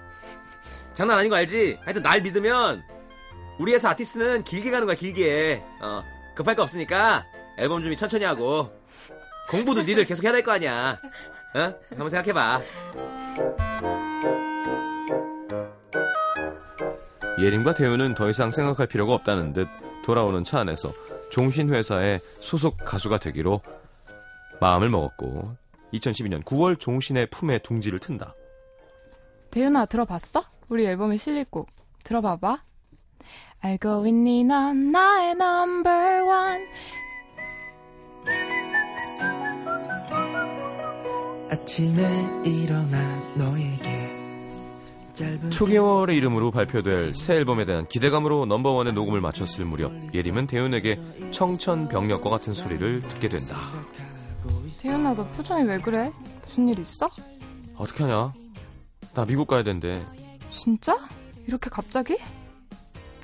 장난 0.94 1.18
아닌 1.18 1.30
거 1.30 1.37
알지? 1.37 1.78
하여튼 1.83 2.02
날 2.02 2.20
믿으면 2.20 2.85
우리 3.59 3.72
회사 3.72 3.90
아티스트는 3.90 4.44
길게 4.44 4.70
가는 4.70 4.87
거야 4.87 4.94
길게 4.94 5.62
어 5.80 6.04
급할 6.37 6.54
거 6.54 6.62
없으니까 6.62 7.26
앨범 7.59 7.80
준비 7.83 7.96
천천히 7.96 8.24
하고 8.24 8.70
공부도 9.48 9.83
니들 9.83 10.04
계속 10.04 10.24
해야 10.24 10.33
될 10.33 10.44
거 10.44 10.52
아니야 10.52 11.00
어? 11.54 11.74
한번 11.90 12.08
생각해봐 12.08 12.60
예림과 17.40 17.74
대우는 17.74 18.14
더 18.14 18.28
이상 18.28 18.50
생각할 18.50 18.86
필요가 18.86 19.14
없다는 19.14 19.52
듯 19.52 19.68
돌아오는 20.04 20.44
차 20.44 20.60
안에서 20.60 20.92
종신 21.30 21.72
회사의 21.72 22.20
소속 22.40 22.76
가수가 22.84 23.18
되기로 23.18 23.60
마음을 24.60 24.88
먹었고 24.88 25.56
2012년 25.94 26.44
9월 26.44 26.78
종신의 26.78 27.26
품에 27.26 27.58
둥지를 27.58 27.98
튼다 27.98 28.34
대윤아 29.50 29.86
들어봤어? 29.86 30.44
우리 30.68 30.86
앨범에 30.86 31.16
실릴 31.16 31.44
곡 31.44 31.68
들어봐봐. 32.04 32.58
알고 33.60 34.06
있니 34.06 34.44
넌 34.44 34.92
나의 34.92 35.34
one. 35.34 36.66
아침에 41.50 42.44
일어나 42.44 42.98
너에게 43.34 44.08
짧은 45.14 45.50
초개월의 45.50 46.16
이름으로 46.16 46.52
발표될 46.52 47.12
새 47.14 47.34
앨범에 47.34 47.64
대한 47.64 47.86
기대감으로 47.86 48.46
넘버원의 48.46 48.92
녹음을 48.92 49.20
마쳤을 49.20 49.64
무렵 49.64 49.92
예림은 50.14 50.46
대윤에게 50.46 51.00
청천벽력과 51.32 52.30
같은 52.30 52.54
소리를 52.54 53.00
듣게 53.00 53.28
된다. 53.28 53.56
대윤아 54.80 55.14
너 55.14 55.26
표정이 55.30 55.64
왜 55.64 55.78
그래? 55.78 56.12
무슨 56.40 56.68
일 56.68 56.78
있어? 56.78 57.10
어떻게 57.76 58.04
하냐? 58.04 58.32
나 59.14 59.24
미국 59.26 59.48
가야 59.48 59.64
된대. 59.64 60.00
진짜? 60.50 60.96
이렇게 61.48 61.68
갑자기? 61.68 62.16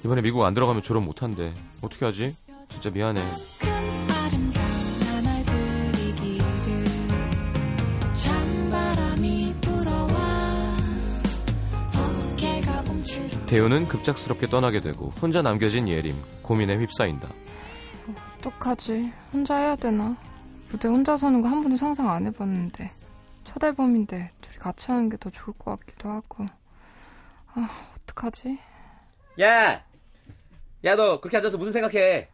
이번에 0.05 0.21
미국 0.21 0.45
안 0.45 0.53
들어가면 0.53 0.83
졸업 0.83 1.05
못 1.05 1.23
한대. 1.23 1.53
어떻게 1.81 2.05
하지? 2.05 2.35
진짜 2.69 2.91
미안해. 2.91 3.23
대윤은 13.47 13.87
급작스럽게 13.89 14.49
떠나게 14.49 14.81
되고 14.81 15.11
혼자 15.23 15.41
남겨진 15.43 15.89
예림 15.89 16.15
고민에 16.43 16.77
휩싸인다. 16.79 17.29
어떡하지? 18.39 19.13
혼자 19.33 19.57
해야 19.57 19.77
되나? 19.77 20.17
무대 20.71 20.89
혼자 20.89 21.17
서는 21.17 21.43
거 21.43 21.49
한 21.49 21.61
번도 21.63 21.77
상상 21.77 22.11
안 22.11 22.27
해봤는데 22.27 22.91
첫 23.45 23.63
앨범인데 23.63 24.31
둘이 24.41 24.59
같이 24.59 24.91
하는 24.91 25.09
게 25.09 25.17
더 25.17 25.31
좋을 25.31 25.57
것 25.59 25.79
같기도 25.79 26.11
하고 26.11 26.45
아 27.55 27.69
어떡하지? 28.03 28.59
야, 29.41 29.85
야 30.85 30.97
너 30.97 31.21
그렇게 31.21 31.37
앉아서 31.37 31.57
무슨 31.57 31.73
생각해? 31.73 32.29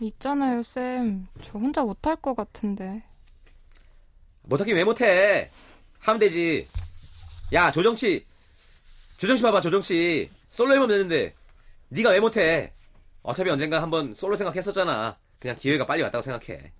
있잖아요 0.00 0.62
쌤. 0.62 1.26
저 1.42 1.58
혼자 1.58 1.82
못할 1.82 2.16
것 2.16 2.34
같은데 2.34 3.02
못하긴 4.42 4.74
왜 4.76 4.84
못해? 4.84 5.50
하면 6.00 6.18
되지. 6.18 6.66
야 7.52 7.70
조정치, 7.70 8.24
조정치 9.20 9.42
봐봐 9.42 9.60
조정치 9.60 10.30
솔로 10.48 10.72
앨범 10.72 10.88
내는데 10.88 11.34
네가 11.90 12.08
왜 12.08 12.20
못해? 12.20 12.72
어차피 13.22 13.50
언젠가 13.50 13.82
한번 13.82 14.14
솔로 14.14 14.34
생각했었잖아. 14.34 15.18
그냥 15.38 15.56
기회가 15.56 15.84
빨리 15.84 16.00
왔다고 16.00 16.22
생각해. 16.22 16.72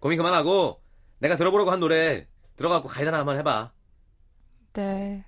고민 0.00 0.16
그만하고 0.18 0.82
내가 1.20 1.36
들어보려고 1.36 1.70
한 1.70 1.78
노래 1.78 2.26
들어가고 2.56 2.88
가이드나 2.88 3.18
한번 3.18 3.38
해봐. 3.38 3.70
네. 4.72 5.24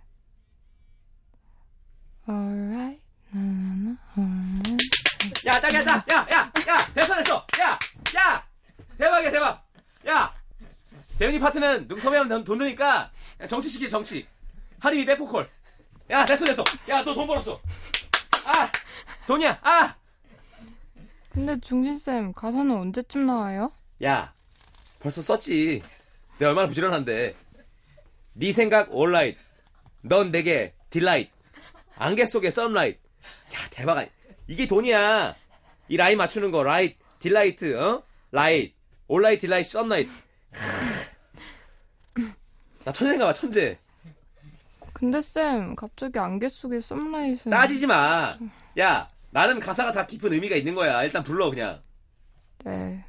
Alright. 2.28 3.00
나나나, 3.30 3.96
alright. 4.18 5.46
야 5.46 5.60
딱이야 5.60 5.84
딱! 5.84 6.10
야! 6.10 6.26
야! 6.32 6.52
야! 6.66 6.92
됐어 6.94 7.14
됐어! 7.14 7.46
야! 7.60 7.78
야! 8.16 8.44
대박이야 8.98 9.30
대박! 9.30 9.64
야! 10.08 10.34
대윤이 11.16 11.38
파트는 11.38 11.86
누구 11.86 12.00
섭외하면 12.00 12.28
돈- 12.28 12.44
돈 12.44 12.58
드니까 12.58 13.12
그냥 13.36 13.48
정치 13.48 13.68
시켜 13.68 13.86
정치 13.88 14.26
하림이 14.80 15.04
백보컬 15.04 15.48
야 16.10 16.24
됐어 16.24 16.44
됐어. 16.44 16.64
야 16.88 17.02
너 17.02 17.14
돈 17.14 17.26
벌었어. 17.26 17.60
아! 18.46 18.70
돈이야. 19.26 19.58
아! 19.62 19.94
근데 21.30 21.58
종진쌤 21.60 22.32
가사는 22.32 22.70
언제쯤 22.76 23.26
나와요? 23.26 23.72
야 24.02 24.34
벌써 24.98 25.22
썼지. 25.22 25.82
내가 26.38 26.50
얼마나 26.50 26.66
부지런한데. 26.66 27.36
네 28.32 28.52
생각 28.52 28.92
all 28.94 29.11
right 29.11 29.38
넌 30.02 30.30
내게 30.30 30.72
delight 30.90 31.30
안개 31.96 32.26
속의 32.26 32.50
sunlight. 32.50 32.98
야 33.54 33.58
대박 33.70 34.08
이게 34.48 34.66
돈이야. 34.66 35.36
이 35.88 35.96
라임 35.96 36.18
맞추는 36.18 36.50
거 36.50 36.62
light 36.64 36.96
delight 37.20 37.78
어? 37.78 38.02
light 38.32 38.74
all 39.06 39.20
right 39.20 39.42
delight 39.42 39.68
sunlight. 39.70 40.10
나 42.84 42.92
천재인가 42.92 43.26
봐 43.26 43.32
천재 43.32 43.78
근데 45.00 45.20
쌤 45.22 45.74
갑자기 45.76 46.18
안개 46.18 46.48
속의 46.48 46.80
썸라이트는 46.82 47.56
따지지 47.56 47.86
마 47.86 48.36
야 48.78 49.08
나는 49.30 49.58
가사가 49.60 49.92
다 49.92 50.06
깊은 50.06 50.32
의미가 50.32 50.56
있는 50.56 50.74
거야. 50.74 51.02
일단 51.04 51.22
불러 51.22 51.50
그냥. 51.50 51.80
네. 52.64 53.04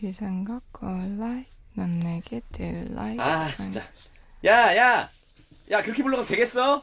네 0.00 0.12
생각 0.12 0.62
alright. 0.82 1.48
넌 1.74 2.00
내게 2.00 2.40
딜라이트. 2.52 3.20
아 3.20 3.50
진짜. 3.52 3.82
야 4.44 4.76
야 4.76 5.08
야 5.70 5.82
그렇게 5.82 6.02
불러가면 6.02 6.28
되겠어? 6.28 6.82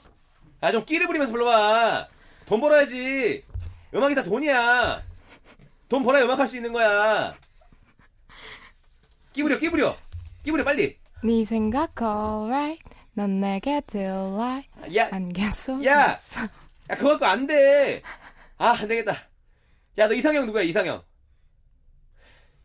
야좀 0.64 0.86
끼를 0.86 1.06
부리면서 1.08 1.32
불러봐. 1.32 2.08
돈 2.46 2.60
벌어야지. 2.62 3.44
음악이 3.94 4.16
다 4.16 4.24
돈이야. 4.24 5.04
돈 5.90 6.04
벌어야 6.04 6.24
음악 6.26 6.40
할 6.40 6.48
수 6.48 6.56
있는 6.58 6.74
거야. 6.74 7.36
끼 9.34 9.44
부려 9.44 9.58
끼 9.58 9.70
부려. 9.70 9.96
끼 10.44 10.52
부려 10.52 10.64
빨리. 10.64 10.98
네 11.24 11.46
생각 11.46 11.92
alright. 12.02 12.84
넌 13.16 13.40
내게 13.40 13.82
딜라이트. 13.82 14.96
야, 14.96 15.10
안개 15.12 15.50
속에 15.52 15.86
야! 15.88 16.14
썸- 16.16 16.50
야 16.90 16.96
그거 16.96 17.12
갖고 17.12 17.26
안 17.26 17.48
돼 17.48 18.02
아 18.58 18.72
안 18.80 18.88
되겠다 18.88 19.14
야 19.98 20.08
너 20.08 20.14
이상형 20.14 20.46
누구야 20.48 20.64
이상형 20.64 21.04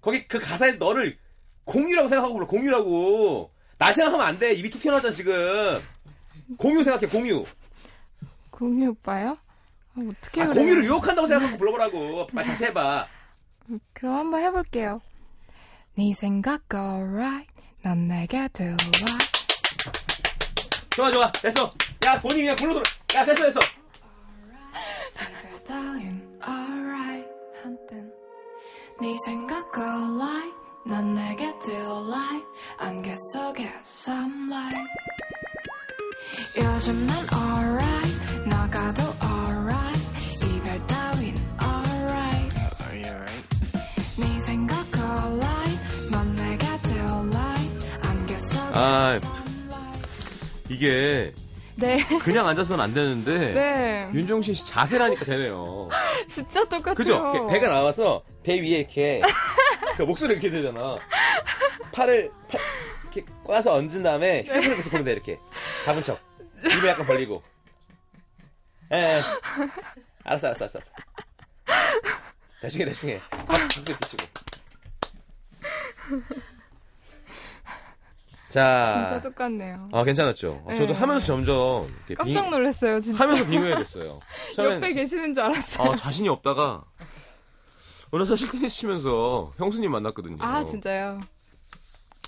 거기 0.01 0.27
그 0.29 0.39
가사에서 0.39 0.79
너를 0.79 1.19
공유라고 1.65 2.09
생각하고 2.09 2.35
불러 2.35 2.47
공유라고 2.47 3.51
날 3.79 3.93
생각하면 3.95 4.27
안 4.27 4.39
돼 4.39 4.53
입이 4.55 4.71
툭 4.71 4.81
튀어나왔잖아 4.81 5.13
지금 5.15 5.83
공유 6.57 6.83
생각해 6.83 7.07
공유 7.09 7.45
공유 8.51 8.91
오빠요? 8.91 9.39
아, 9.95 10.01
어떻게 10.11 10.43
아? 10.43 10.49
공유를 10.49 10.85
유혹한다고 10.85 11.27
생각하고 11.29 11.59
불러보라고. 11.59 12.27
빨리 12.29 12.47
다시 12.49 12.65
해봐. 12.67 13.07
그럼 13.93 14.17
한번 14.19 14.41
해볼게요. 14.41 15.01
네 15.97 16.13
생각 16.15 16.63
alright. 16.75 17.49
넌 17.83 18.09
내게 18.09 18.49
딜라이트. 18.49 19.38
좋아, 20.99 21.13
좋아. 21.13 21.31
됐어. 21.31 21.73
야, 22.05 22.19
돈이 22.19 22.41
그냥 22.41 22.57
불러 22.57 22.75
들어. 22.75 22.83
야, 23.15 23.25
됐어, 23.25 23.45
됐어. 23.45 23.61
따윈 25.65 26.41
alright 26.43 27.29
한땐 27.63 28.11
네 29.01 29.15
생각 29.25 29.65
alright 29.79 30.53
넌 30.87 31.15
내게 31.15 31.45
delight 31.61 32.47
안개 32.79 33.15
속의 33.33 33.71
sunlight 33.85 34.89
요즘 36.57 37.07
난 37.07 37.27
alright 37.33 38.49
나가도 38.49 39.03
alright 39.23 40.07
이별 40.43 40.87
따윈 40.87 41.37
alright 41.61 42.59
네 44.19 44.39
생각 44.41 44.79
alright 44.97 46.11
넌 46.11 46.35
내게 46.35 46.67
delight 46.83 47.89
안개 48.01 48.39
속의 48.39 48.73
아, 48.73 49.21
이게 50.79 51.35
네, 51.75 51.99
그냥 52.23 52.47
앉아서는 52.47 52.83
안 52.83 52.95
되는데 52.95 53.53
네. 53.53 54.11
윤종신 54.15 54.55
씨 54.55 54.65
자세라니까 54.67 55.25
되네요. 55.25 55.89
진짜 56.29 56.61
똑같아요. 56.65 56.95
그죠? 56.95 57.47
배가 57.49 57.69
나와서 57.69 58.23
배 58.45 58.55
위에 58.61 58.79
이렇게 58.79 59.21
그 59.97 60.03
목소리 60.03 60.35
이렇게 60.35 60.51
되잖아. 60.51 60.99
팔을 61.93 62.31
팔, 62.49 62.61
이렇게 63.03 63.25
꽈서 63.45 63.75
얹은 63.75 64.03
다음에 64.05 64.43
휴대폰을 64.43 64.77
계속 64.77 64.91
보면 64.91 65.05
돼 65.05 65.13
이렇게 65.13 65.39
가본 65.85 66.03
척. 66.03 66.21
입을 66.65 66.89
약간 66.89 67.05
벌리고. 67.07 67.43
예. 68.93 68.97
예. 68.97 69.23
알았어, 70.25 70.49
알았어, 70.49 70.65
알았어. 70.65 70.81
대충 72.61 73.09
해. 73.11 73.21
박수 73.47 73.85
붙이고. 73.85 74.27
자. 78.49 79.07
진짜 79.09 79.21
똑같네요. 79.21 79.89
아, 79.93 80.05
괜찮았죠? 80.05 80.63
어, 80.65 80.75
저도 80.75 80.93
네. 80.95 80.99
하면서 80.99 81.27
점점 81.27 81.87
깜짝 82.17 82.43
빙- 82.43 82.51
놀랐어요, 82.51 83.01
진짜. 83.01 83.23
하면서 83.25 83.45
빙의가 83.45 83.79
됐어요. 83.79 84.21
옆에 84.59 84.95
계시는 84.95 85.35
줄 85.35 85.43
알았어요. 85.45 85.91
아, 85.93 85.97
자신이 85.97 86.29
없다가 86.31 86.85
어느 88.11 88.25
사실 88.25 88.51
테니스 88.51 88.75
치면서 88.77 89.53
형수님 89.59 89.91
만났거든요. 89.93 90.39
아, 90.41 90.65
진짜요? 90.65 91.21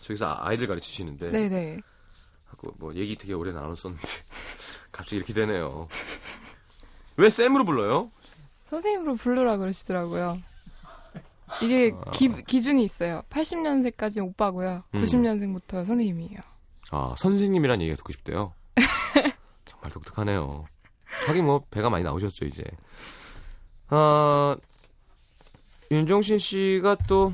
저기서 0.02 0.36
아이들 0.40 0.66
가르치시는데 0.66 1.30
네네. 1.30 1.76
하고 2.48 2.74
뭐 2.78 2.94
얘기 2.94 3.16
되게 3.16 3.32
오래 3.32 3.52
나눴었는데 3.52 4.00
갑자기 4.92 5.16
이렇게 5.16 5.32
되네요. 5.32 5.88
왜 7.16 7.30
쌤으로 7.30 7.64
불러요? 7.64 8.10
선생님으로 8.64 9.16
부르라 9.16 9.56
그러시더라고요. 9.56 10.38
이게 11.62 11.92
기, 12.12 12.30
기준이 12.44 12.84
있어요. 12.84 13.22
80년생까지 13.30 14.24
오빠고요. 14.26 14.84
음. 14.94 15.00
90년생부터 15.00 15.84
선생님이에요. 15.84 16.38
아 16.92 17.14
선생님이란 17.16 17.80
얘기가 17.82 17.96
듣고 17.96 18.12
싶대요. 18.12 18.52
정말 19.66 19.90
독특하네요. 19.92 20.64
하긴 21.26 21.44
뭐 21.44 21.64
배가 21.70 21.90
많이 21.90 22.04
나오셨죠 22.04 22.44
이제. 22.44 22.64
아 23.88 24.56
윤종신 25.90 26.38
씨가 26.38 26.96
또 27.08 27.32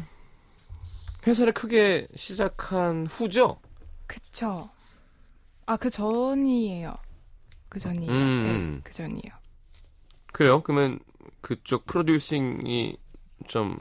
회사를 1.27 1.53
크게 1.53 2.07
시작한 2.15 3.07
후죠. 3.07 3.59
그쵸. 4.07 4.71
아, 5.67 5.77
그 5.77 5.91
전이에요. 5.91 6.95
그 7.69 7.81
전이에요. 7.81 8.13
음. 8.13 8.75
네, 8.77 8.81
그 8.85 8.93
전이에요. 8.95 9.35
그래요? 10.33 10.63
그러면 10.63 11.01
그쪽 11.41 11.85
프로듀싱이 11.87 12.97
좀 13.49 13.81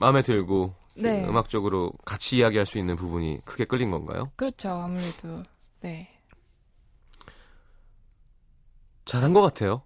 마음에 0.00 0.22
들고 0.22 0.74
네. 0.96 1.22
그 1.22 1.28
음악적으로 1.28 1.92
같이 2.04 2.38
이야기할 2.38 2.66
수 2.66 2.78
있는 2.78 2.96
부분이 2.96 3.40
크게 3.44 3.64
끌린 3.66 3.90
건가요? 3.90 4.30
그렇죠. 4.36 4.70
아무래도. 4.70 5.42
네. 5.80 6.08
잘한 9.04 9.32
것 9.32 9.42
같아요. 9.42 9.82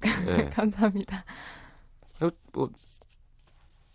네. 0.26 0.50
감사합니다. 0.50 1.24
뭐, 2.52 2.70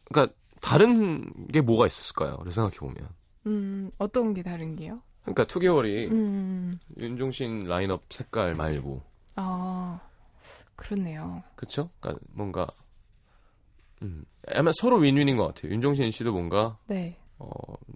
그러니까 0.06 0.34
다른 0.62 1.48
게 1.48 1.62
뭐가 1.62 1.86
있었을까요? 1.86 2.38
그래서 2.38 2.56
생각해 2.56 2.78
보면. 2.78 3.10
음, 3.46 3.92
어떤 3.98 4.34
게 4.34 4.42
다른 4.42 4.76
게요? 4.76 5.02
그러니까 5.24 5.46
2개월이 5.46 6.12
음, 6.12 6.78
윤종신 6.98 7.66
라인업 7.68 8.04
색깔 8.10 8.56
말고, 8.56 9.02
아, 9.36 10.00
그렇네요. 10.76 11.44
그쵸? 11.56 11.90
그러니까 12.00 12.26
뭔가 12.32 12.68
음, 14.04 14.26
아마 14.54 14.72
서로 14.74 14.98
윈윈인 14.98 15.38
것 15.38 15.48
같아요. 15.48 15.72
윤종신 15.72 16.12
씨도 16.12 16.34
뭔가 16.34 16.78
네. 16.88 17.18
어, 17.40 17.50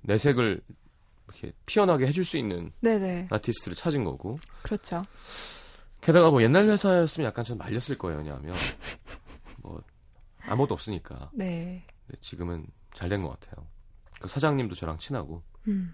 내색을 0.03 0.61
이렇게 1.27 1.51
피어나게 1.65 2.07
해줄 2.07 2.23
수 2.25 2.37
있는 2.37 2.71
네네. 2.81 3.27
아티스트를 3.29 3.75
찾은 3.75 4.03
거고. 4.05 4.39
그렇죠. 4.63 5.03
게다가 6.01 6.31
뭐 6.31 6.41
옛날 6.41 6.67
회사였으면 6.69 7.27
약간 7.27 7.43
좀 7.43 7.57
말렸을 7.57 7.97
거예요. 7.97 8.19
왜냐하면 8.19 8.55
뭐 9.61 9.81
아무것도 10.45 10.73
없으니까. 10.73 11.29
네. 11.33 11.85
근데 12.05 12.19
지금은 12.21 12.65
잘 12.93 13.09
된 13.09 13.21
것 13.21 13.37
같아요. 13.39 13.67
그 14.21 14.27
사장님도 14.27 14.75
저랑 14.75 14.97
친하고 14.97 15.43
음, 15.67 15.93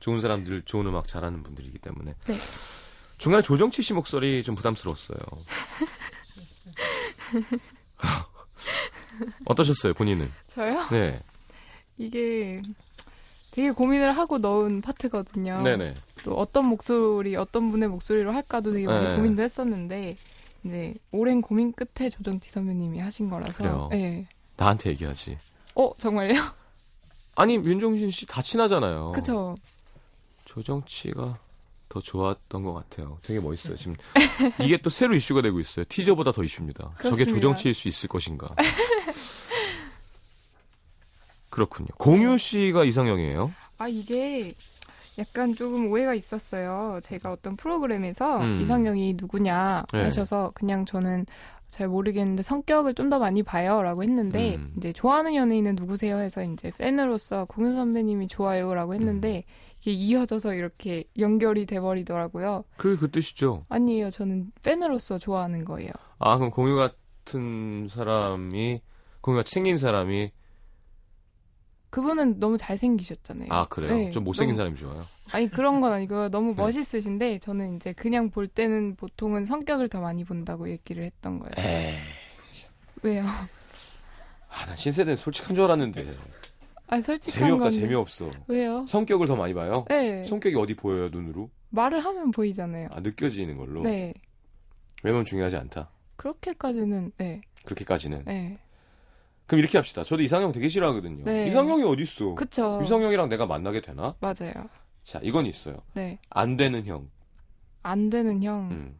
좋은 0.00 0.20
사람들, 0.20 0.62
좋은 0.62 0.86
음악 0.86 1.06
잘하는 1.06 1.42
분들이기 1.42 1.78
때문에. 1.78 2.14
네. 2.26 2.34
중간에 3.16 3.42
조정치 3.42 3.82
씨 3.82 3.94
목소리 3.94 4.42
좀 4.42 4.54
부담스러웠어요. 4.54 5.18
어떠셨어요, 9.46 9.94
본인은? 9.94 10.30
저요? 10.46 10.86
네. 10.90 11.18
이게 11.96 12.60
되게 13.50 13.70
고민을 13.70 14.16
하고 14.16 14.38
넣은 14.38 14.80
파트거든요. 14.82 15.62
네네. 15.62 15.94
또 16.24 16.34
어떤 16.34 16.66
목소리, 16.66 17.34
어떤 17.36 17.70
분의 17.70 17.88
목소리로 17.88 18.32
할까도 18.32 18.72
되게 18.72 18.86
많이 18.86 19.06
네. 19.06 19.16
고민도 19.16 19.42
했었는데, 19.42 20.16
이제 20.64 20.94
오랜 21.12 21.40
고민 21.40 21.72
끝에 21.72 22.10
조정치 22.10 22.50
선배님이 22.50 22.98
하신 23.00 23.30
거라서. 23.30 23.52
그래요? 23.54 23.88
네. 23.90 24.26
나한테 24.56 24.90
얘기하지. 24.90 25.38
어, 25.74 25.90
정말요? 25.96 26.34
아니, 27.36 27.54
윤종신 27.54 28.10
씨 28.10 28.26
다 28.26 28.42
친하잖아요. 28.42 29.12
그쵸. 29.12 29.54
조정치가 30.44 31.38
더 31.88 32.00
좋았던 32.00 32.62
것 32.62 32.72
같아요. 32.74 33.18
되게 33.22 33.40
멋있어요. 33.40 33.76
지금 33.76 33.94
이게 34.62 34.76
또 34.76 34.90
새로 34.90 35.14
이슈가 35.14 35.42
되고 35.42 35.58
있어요. 35.60 35.84
티저보다 35.88 36.32
더 36.32 36.44
이슈입니다. 36.44 36.84
저게 36.96 37.10
그렇습니다. 37.24 37.34
조정치일 37.34 37.74
수 37.74 37.88
있을 37.88 38.08
것인가. 38.08 38.54
그렇군요. 41.50 41.88
공유 41.96 42.36
씨가 42.38 42.84
이상형이에요. 42.84 43.52
아, 43.78 43.88
이게 43.88 44.54
약간 45.18 45.54
조금 45.56 45.90
오해가 45.90 46.14
있었어요. 46.14 47.00
제가 47.02 47.32
어떤 47.32 47.56
프로그램에서 47.56 48.38
음. 48.40 48.60
이상형이 48.62 49.16
누구냐 49.18 49.84
네. 49.92 50.02
하셔서 50.04 50.52
그냥 50.54 50.84
저는 50.84 51.26
잘 51.66 51.88
모르겠는데 51.88 52.42
성격을 52.42 52.94
좀 52.94 53.10
더 53.10 53.18
많이 53.18 53.42
봐요라고 53.42 54.02
했는데 54.02 54.56
음. 54.56 54.72
이제 54.76 54.92
좋아하는 54.92 55.34
연예인은 55.34 55.76
누구세요 55.76 56.18
해서 56.18 56.42
이제 56.42 56.70
팬으로서 56.78 57.46
공유 57.46 57.74
선배님이 57.74 58.28
좋아요라고 58.28 58.94
했는데 58.94 59.44
음. 59.46 59.52
이게 59.80 59.92
이어져서 59.92 60.54
이렇게 60.54 61.04
연결이 61.18 61.66
돼 61.66 61.80
버리더라고요. 61.80 62.64
그게 62.76 62.96
그 62.96 63.10
뜻이죠. 63.10 63.64
아니에요. 63.68 64.10
저는 64.10 64.50
팬으로서 64.62 65.18
좋아하는 65.18 65.64
거예요. 65.64 65.92
아, 66.18 66.36
그럼 66.36 66.50
공유 66.50 66.74
같은 66.76 67.88
사람이, 67.88 68.80
공유같이 69.20 69.52
생긴 69.52 69.76
사람이, 69.78 70.32
그분은 71.90 72.38
너무 72.38 72.58
잘생기셨잖아요. 72.58 73.48
아, 73.50 73.66
그래요? 73.66 73.94
네, 73.94 74.10
좀 74.10 74.24
못생긴 74.24 74.56
너무- 74.56 74.76
사람이 74.76 74.76
좋아요. 74.94 75.06
아니 75.32 75.48
그런 75.48 75.80
건 75.80 75.92
아니고 75.92 76.28
너무 76.30 76.54
네. 76.54 76.62
멋있으신데 76.62 77.38
저는 77.38 77.76
이제 77.76 77.92
그냥 77.92 78.30
볼 78.30 78.46
때는 78.46 78.96
보통은 78.96 79.44
성격을 79.46 79.88
더 79.88 80.00
많이 80.00 80.24
본다고 80.24 80.68
얘기를 80.70 81.02
했던 81.04 81.38
거예요. 81.38 81.52
에이. 81.58 81.94
왜요? 83.02 83.24
아, 83.24 84.66
난 84.66 84.74
신세대는 84.76 85.16
솔직한 85.16 85.54
줄 85.54 85.64
알았는데. 85.64 86.14
아 86.88 87.00
솔직한 87.00 87.40
재미없다, 87.40 87.64
건데. 87.64 87.80
재미없어. 87.80 88.30
왜요? 88.46 88.86
성격을 88.86 89.26
더 89.26 89.36
많이 89.36 89.52
봐요? 89.54 89.84
네. 89.88 90.24
성격이 90.24 90.56
어디 90.56 90.74
보여요, 90.74 91.08
눈으로? 91.10 91.50
말을 91.70 92.02
하면 92.04 92.30
보이잖아요. 92.30 92.88
아, 92.90 93.00
느껴지는 93.00 93.56
걸로? 93.58 93.82
네. 93.82 94.14
외모는 95.02 95.24
중요하지 95.26 95.56
않다. 95.56 95.90
그렇게까지는 96.16 97.12
네. 97.18 97.40
그렇게까지는. 97.64 98.24
네. 98.24 98.58
그럼 99.46 99.60
이렇게 99.60 99.78
합시다. 99.78 100.02
저도 100.02 100.22
이상형 100.22 100.52
되게 100.52 100.68
싫어하거든요. 100.68 101.24
네. 101.24 101.46
이상형이 101.48 101.84
어딨어? 101.84 102.34
그쵸. 102.34 102.80
이상형이랑 102.82 103.28
내가 103.28 103.46
만나게 103.46 103.80
되나? 103.80 104.14
맞아요. 104.20 104.52
자, 105.04 105.20
이건 105.22 105.46
있어요. 105.46 105.76
네. 105.94 106.18
안 106.30 106.56
되는 106.56 106.84
형. 106.86 107.08
안 107.82 108.10
되는 108.10 108.42
형. 108.42 108.70
음. 108.70 108.98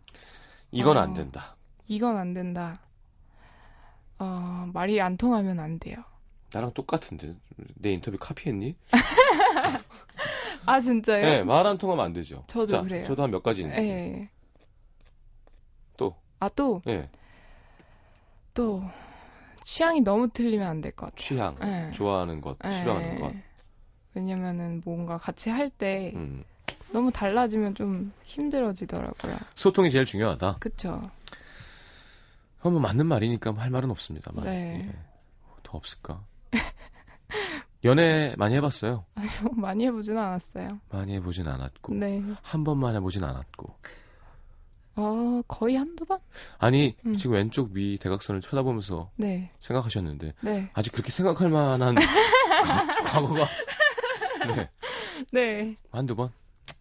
이건 0.70 0.96
어. 0.96 1.00
안 1.00 1.14
된다. 1.14 1.56
이건 1.86 2.16
안 2.16 2.34
된다. 2.34 2.80
어, 4.18 4.68
말이 4.72 5.00
안 5.00 5.16
통하면 5.16 5.58
안 5.58 5.78
돼요. 5.78 5.96
나랑 6.52 6.72
똑같은데. 6.72 7.34
내 7.74 7.92
인터뷰 7.92 8.16
카피했니? 8.18 8.76
아, 10.66 10.80
진짜요? 10.80 11.22
네, 11.22 11.42
말 11.44 11.66
안 11.66 11.78
통하면 11.78 12.04
안 12.04 12.12
되죠. 12.12 12.44
저도 12.46 12.66
자, 12.66 12.82
그래요. 12.82 13.04
저도 13.04 13.22
한 13.22 13.30
몇 13.30 13.42
가지 13.42 13.62
있는데. 13.62 13.82
네. 13.82 14.30
또. 15.96 16.14
아, 16.40 16.48
또, 16.50 16.82
네, 16.84 17.08
또, 18.54 18.82
취향이 19.64 20.00
너무 20.02 20.28
틀리면 20.28 20.66
안 20.66 20.80
될 20.80 20.92
것 20.94 21.06
같아요. 21.06 21.16
취향. 21.16 21.56
네. 21.60 21.90
좋아하는 21.92 22.40
것, 22.40 22.58
네. 22.60 22.76
싫어하는 22.78 23.20
것. 23.20 23.32
왜냐면은 24.14 24.82
뭔가 24.84 25.16
같이 25.18 25.48
할때 25.50 26.12
음. 26.14 26.42
너무 26.92 27.12
달라지면 27.12 27.74
좀 27.74 28.12
힘들어지더라고요. 28.24 29.36
소통이 29.54 29.90
제일 29.90 30.04
중요하다. 30.06 30.56
그쵸? 30.58 31.02
그건 32.56 32.72
뭐 32.72 32.80
맞는 32.82 33.06
말이니까 33.06 33.52
뭐할 33.52 33.70
말은 33.70 33.90
없습니다만. 33.90 34.44
네. 34.44 34.84
예. 34.88 34.94
더 35.62 35.76
없을까? 35.78 36.24
연애 37.84 38.34
많이 38.36 38.54
해봤어요. 38.56 39.04
아니요, 39.14 39.30
많이 39.56 39.84
해보진 39.86 40.16
않았어요. 40.18 40.80
많이 40.90 41.14
해보진 41.14 41.46
않았고. 41.46 41.94
네. 41.94 42.22
한 42.42 42.64
번만 42.64 42.94
해보진 42.96 43.22
않았고. 43.24 43.74
어, 44.96 45.42
거의 45.46 45.76
한두 45.76 46.04
번? 46.04 46.18
아니, 46.58 46.96
음. 47.06 47.16
지금 47.16 47.34
왼쪽 47.36 47.70
위 47.72 47.98
대각선을 47.98 48.40
쳐다보면서 48.40 49.10
네. 49.16 49.52
생각하셨는데, 49.60 50.34
네. 50.40 50.70
아직 50.74 50.90
그렇게 50.92 51.12
생각할 51.12 51.50
만한 51.50 51.94
과- 51.94 52.02
과거가. 53.04 53.46
네. 54.56 54.70
네. 55.32 55.76
한두 55.92 56.16
번? 56.16 56.30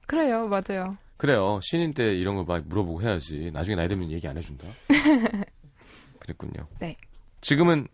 그래요, 0.08 0.48
맞아요. 0.48 0.98
그래요. 1.18 1.60
신인 1.62 1.94
때 1.94 2.16
이런 2.16 2.36
거막 2.38 2.68
물어보고 2.68 3.04
해야지. 3.04 3.52
나중에 3.54 3.76
나이 3.76 3.88
들면 3.88 4.10
얘기 4.10 4.28
안 4.28 4.36
해준다. 4.38 4.68
그랬군요. 6.20 6.68
네. 6.80 6.98
지금은 7.42 7.88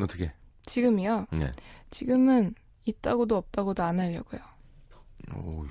어떻게? 0.00 0.32
지금이요. 0.66 1.26
네. 1.32 1.52
지금은 1.90 2.54
있다고도 2.84 3.36
없다고도 3.36 3.82
안 3.82 4.00
하려고요. 4.00 4.40
오. 5.36 5.64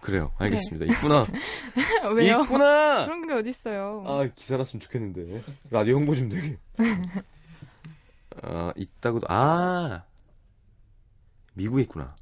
그래요. 0.00 0.32
알겠습니다. 0.38 0.86
있구나. 0.86 1.24
왜요? 2.16 2.40
있구나. 2.42 3.04
그런 3.04 3.26
게 3.28 3.34
어딨어요. 3.34 4.04
아 4.06 4.26
기사 4.34 4.56
났으면 4.56 4.80
좋겠는데 4.80 5.44
라디오 5.70 5.96
홍보 5.96 6.16
좀 6.16 6.28
되게. 6.28 6.58
아 8.42 8.72
있다고도 8.76 9.26
아 9.30 10.02
미국에 11.54 11.82
있구나. 11.82 12.16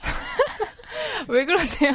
왜 1.28 1.44
그러세요? 1.44 1.92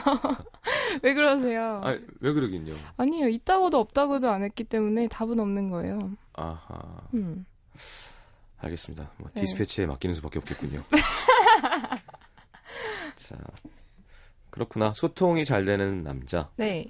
왜 1.03 1.13
그러세요? 1.13 1.81
아 1.83 1.97
왜 2.21 2.31
그러긴요. 2.31 2.73
아니요. 2.95 3.27
있다고도 3.27 3.77
없다고도 3.79 4.29
안 4.29 4.43
했기 4.43 4.63
때문에 4.63 5.09
답은 5.09 5.37
없는 5.39 5.69
거예요. 5.69 5.99
아하. 6.33 7.01
음. 7.13 7.45
알겠습니다. 8.59 9.11
뭐 9.17 9.29
네. 9.33 9.41
디스패치에 9.41 9.85
맡기는 9.85 10.15
수밖에 10.15 10.39
없겠군요. 10.39 10.83
자, 13.15 13.35
그렇구나. 14.49 14.93
소통이 14.95 15.45
잘 15.45 15.65
되는 15.65 16.03
남자. 16.03 16.49
네. 16.57 16.85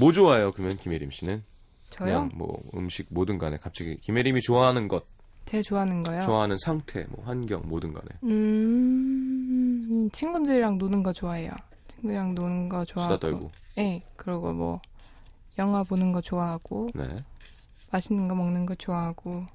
뭐 0.00 0.12
좋아해요? 0.12 0.52
그러면 0.52 0.76
김혜림 0.76 1.10
씨는 1.10 1.44
저요? 1.90 2.06
그냥 2.06 2.30
뭐 2.34 2.62
음식 2.74 3.06
뭐든 3.10 3.38
간에 3.38 3.58
갑자기 3.58 3.96
김혜림이 3.96 4.40
좋아하는 4.40 4.88
것, 4.88 5.04
제가 5.44 5.62
좋아하는 5.62 6.02
거요? 6.02 6.22
좋아하는 6.22 6.56
상태, 6.58 7.04
뭐 7.08 7.24
환경 7.24 7.62
뭐든 7.66 7.92
간에 7.92 8.06
음, 8.24 10.08
친구들이랑 10.12 10.78
노는 10.78 11.02
거 11.02 11.12
좋아해요. 11.12 11.52
친구들이랑 11.88 12.34
노는 12.34 12.68
거 12.68 12.84
좋아하고. 12.84 13.14
수다 13.14 13.26
떨고. 13.26 13.50
네. 13.76 14.02
그리고 14.16 14.52
뭐, 14.52 14.80
영화 15.58 15.82
보는 15.82 16.12
거 16.12 16.20
좋아하고, 16.20 16.90
네. 16.94 17.24
맛있는 17.90 18.28
거 18.28 18.34
먹는 18.34 18.66
거 18.66 18.74
좋아하고, 18.74 19.46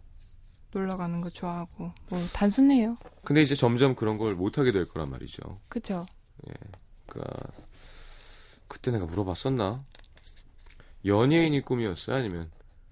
놀러 0.71 0.97
가는 0.97 1.21
거 1.21 1.29
좋아하고, 1.29 1.91
뭐, 2.09 2.27
단순해요. 2.33 2.97
근데 3.23 3.41
이제 3.41 3.55
점점 3.55 3.95
그런 3.95 4.17
걸 4.17 4.35
못 4.35 4.57
하게 4.57 4.71
될 4.71 4.87
거란 4.87 5.09
말이죠. 5.09 5.59
그쵸? 5.69 6.05
그러니까 7.07 7.51
그때 8.67 8.91
내가 8.91 9.05
물어봤었나? 9.05 9.83
연예인이 11.05 11.61
꿈이었어요? 11.61 12.17
아니면 12.17 12.49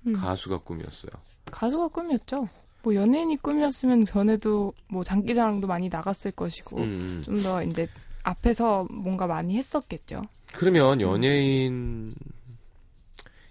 음. 0.07 0.13
가수가 0.13 0.59
꿈이었어요? 0.59 1.11
가수가 1.51 1.89
꿈이었죠. 1.89 2.47
뭐, 2.83 2.95
연예인이 2.95 3.38
꿈이었으면 3.38 4.05
전에도 4.05 4.73
뭐, 4.88 5.03
장기자랑도 5.03 5.67
많이 5.67 5.89
나갔을 5.89 6.31
것이고, 6.31 6.77
음, 6.77 6.83
음. 6.83 7.23
좀더 7.23 7.63
이제, 7.63 7.88
앞에서 8.23 8.88
뭔가 8.89 9.27
많이 9.27 9.57
했었겠죠. 9.57 10.23
그러면 10.53 11.01
연예인 11.01 12.13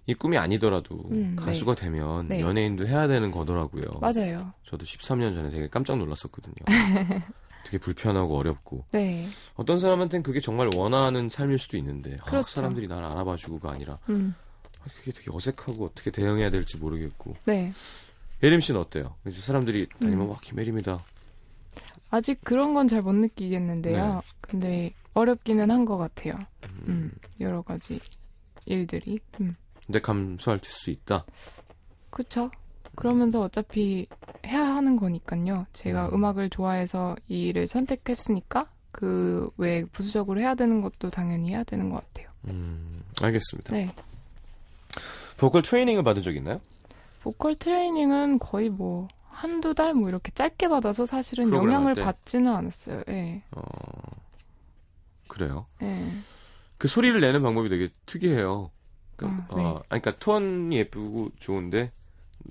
이 0.07 0.14
꿈이 0.14 0.37
아니더라도 0.37 0.97
음, 1.11 1.35
가수가 1.37 1.75
되면 1.77 2.29
네. 2.29 2.40
연예인도 2.40 2.87
해야 2.87 3.07
되는 3.07 3.31
거더라고요. 3.31 3.83
맞아요. 4.01 4.53
저도 4.64 4.85
13년 4.85 5.35
전에 5.35 5.49
되게 5.49 5.69
깜짝 5.69 5.97
놀랐었거든요. 5.99 6.55
되게 7.64 7.79
불편하고 7.79 8.37
어렵고 8.37 8.85
네. 8.93 9.27
어떤 9.55 9.79
사람한테는 9.79 10.23
그게 10.23 10.40
정말 10.40 10.69
원하는 10.75 11.31
삶일 11.31 11.59
수도 11.59 11.79
있는데 11.79 12.14
어, 12.21 12.25
그렇죠. 12.27 12.49
사람들이 12.49 12.87
나를 12.87 13.05
알아봐주고가 13.07 13.71
아니라 13.71 13.99
음. 14.11 14.35
아, 14.83 14.85
그게 14.99 15.12
되게 15.12 15.31
어색하고 15.33 15.87
어떻게 15.87 16.11
대응해야 16.11 16.51
될지 16.51 16.77
모르겠고 16.77 17.37
네. 17.47 17.73
예림 18.43 18.61
씨는 18.61 18.79
어때요? 18.79 19.14
이제 19.27 19.40
사람들이 19.40 19.88
다니면 19.99 20.27
음. 20.27 20.31
와 20.31 20.38
김예림이다. 20.43 21.03
아직 22.11 22.38
그런 22.45 22.75
건 22.75 22.87
잘 22.87 23.01
못 23.01 23.12
느끼겠는데요. 23.14 24.17
네. 24.17 24.21
근데 24.43 24.95
어렵기는 25.14 25.71
한 25.71 25.87
것 25.87 25.97
같아요. 25.97 26.35
음. 26.64 26.85
음, 26.88 27.12
여러 27.40 27.62
가지 27.62 27.99
일들이. 28.67 29.19
음, 29.40 29.57
근데 29.87 30.01
감수할 30.01 30.61
수 30.62 30.90
있다. 30.90 31.25
그쵸. 32.11 32.51
그러면서 32.94 33.40
어차피 33.40 34.07
해야 34.47 34.62
하는 34.77 34.97
거니까요. 34.97 35.66
제가 35.73 36.09
음. 36.11 36.14
음. 36.14 36.25
악을 36.25 36.49
좋아해서 36.51 37.16
이 37.29 37.49
일을 37.49 37.66
선택했으니까 37.66 38.66
그 38.92 39.51
외에 39.57 39.85
부수적으로 39.87 40.40
해야 40.40 40.55
되는 40.55 40.81
것도 40.81 41.11
당연히 41.11 41.51
해야 41.51 41.64
되는 41.64 41.90
것 41.90 41.97
같아요. 42.07 42.29
음, 42.49 43.03
알겠습니다. 43.20 43.73
네. 43.73 43.88
보컬 45.37 45.62
트레이닝을 45.62 46.05
받은 46.05 46.23
적 46.23 46.37
있나요? 46.37 46.61
보컬 47.23 47.57
트레이닝은 47.57 48.38
거의 48.38 48.68
뭐 48.70 49.09
한두 49.29 49.75
달 49.75 49.94
뭐 49.94 50.09
이렇게 50.09 50.31
짧게 50.33 50.68
받아서 50.68 51.05
사실은 51.07 51.51
영향을 51.53 51.94
때? 51.94 52.05
받지는 52.05 52.53
않았어요. 52.55 53.03
예. 53.09 53.42
어, 53.51 53.62
그래요. 55.27 55.66
예. 55.83 56.07
그 56.79 56.87
소리를 56.87 57.20
내는 57.20 57.42
방법이 57.42 57.68
되게 57.68 57.88
특이해요. 58.07 58.70
그, 59.16 59.27
아, 59.27 59.46
어, 59.48 59.57
네. 59.57 59.62
아니, 59.88 60.03
그러니까 60.03 60.18
톤이 60.18 60.77
예쁘고 60.77 61.31
좋은데 61.38 61.92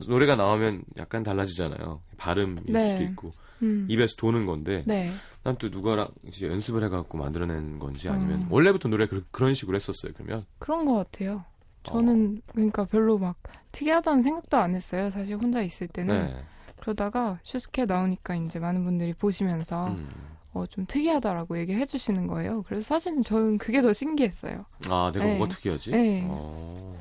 노래가 0.08 0.36
나오면 0.36 0.84
약간 0.98 1.24
달라지잖아요. 1.24 2.02
발음일 2.18 2.64
네. 2.68 2.90
수도 2.90 3.04
있고 3.04 3.32
음. 3.62 3.86
입에서 3.90 4.16
도는 4.18 4.46
건데 4.46 4.84
네. 4.86 5.10
난또 5.44 5.70
누가랑 5.70 6.08
이제 6.28 6.48
연습을 6.48 6.84
해갖고 6.86 7.18
만들어낸 7.18 7.80
건지 7.80 8.10
아니면 8.10 8.42
음. 8.42 8.48
원래부터 8.50 8.90
노래 8.90 9.08
그, 9.08 9.24
런 9.40 9.54
식으로 9.54 9.76
했었어요. 9.76 10.14
그러면 10.16 10.46
그런 10.60 10.86
것 10.86 10.96
같아요. 10.96 11.46
저는 11.84 12.42
그러니까 12.48 12.86
별로 12.86 13.18
막 13.18 13.36
특이하다는 13.72 14.22
생각도 14.22 14.58
안 14.58 14.74
했어요. 14.74 15.10
사실 15.10 15.36
혼자 15.36 15.62
있을 15.62 15.88
어, 15.88 15.94
때는 15.94 16.26
네. 16.28 16.44
그러다가 16.80 17.40
슈스케 17.44 17.86
나오니까 17.86 18.36
이제 18.36 18.60
많은 18.60 18.84
분들이 18.84 19.14
보시면서 19.14 19.88
음. 19.88 20.10
어, 20.54 20.66
좀 20.68 20.86
특이하다라고 20.86 21.58
얘기를 21.60 21.80
해주시는 21.82 22.28
거예요. 22.28 22.64
그래서 22.64 22.84
사실 22.96 23.22
저는 23.24 23.58
그게 23.58 23.82
더 23.82 23.92
신기했어요. 23.92 24.66
아 24.90 25.12
내가 25.14 25.26
네. 25.26 25.38
뭐가 25.38 25.54
특이하지? 25.56 25.92
네. 25.92 26.24
어, 26.28 26.96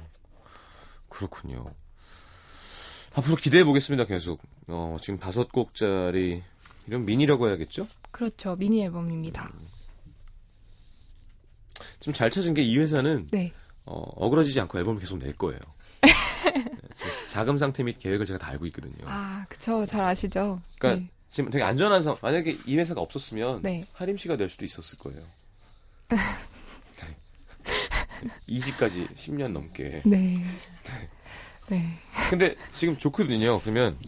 그렇군요. 1.09 1.67
앞으로 3.15 3.37
기대해 3.37 3.63
보겠습니다. 3.65 4.05
계속 4.07 4.41
어, 4.69 4.97
지금 5.03 5.19
다섯 5.19 5.53
곡짜리 5.53 6.43
이런 6.87 7.05
미니라고 7.05 7.49
해야겠죠? 7.49 7.87
그렇죠. 8.11 8.57
미니 8.57 8.83
앨범입니다. 8.83 9.51
좀잘 12.01 12.31
찾은 12.31 12.55
게 12.55 12.63
이 12.63 12.79
회사는 12.79 13.29
네. 13.31 13.53
어, 13.85 13.95
억울해지지 14.17 14.61
않고 14.61 14.79
앨범을 14.79 15.01
계속 15.01 15.19
낼 15.19 15.33
거예요. 15.35 15.59
네, 16.03 16.65
제 16.97 17.07
자금 17.29 17.59
상태 17.59 17.83
및 17.83 17.99
계획을 17.99 18.27
제가 18.27 18.39
다 18.39 18.49
알고 18.49 18.67
있거든요. 18.67 18.95
아, 19.07 19.45
그쵸. 19.49 19.85
잘 19.85 20.05
아시죠? 20.05 20.61
그러니까 20.79 21.09
지금 21.33 21.51
되게 21.51 21.65
안전한 21.65 22.03
상황. 22.03 22.19
만약에 22.21 22.55
이 22.67 22.77
회사가 22.77 23.01
없었으면 23.01 23.63
네. 23.63 23.87
하림 23.95 24.19
씨가 24.19 24.37
낼 24.37 24.51
수도 24.51 24.67
있었을 24.67 24.99
거예요. 24.99 25.23
네. 26.11 26.19
이직까지 28.47 29.09
10년 29.15 29.53
넘게. 29.53 30.03
네. 30.05 30.35
네. 31.69 31.99
근데 32.29 32.55
지금 32.75 32.99
좋거든요. 32.99 33.61
그러면 33.61 33.99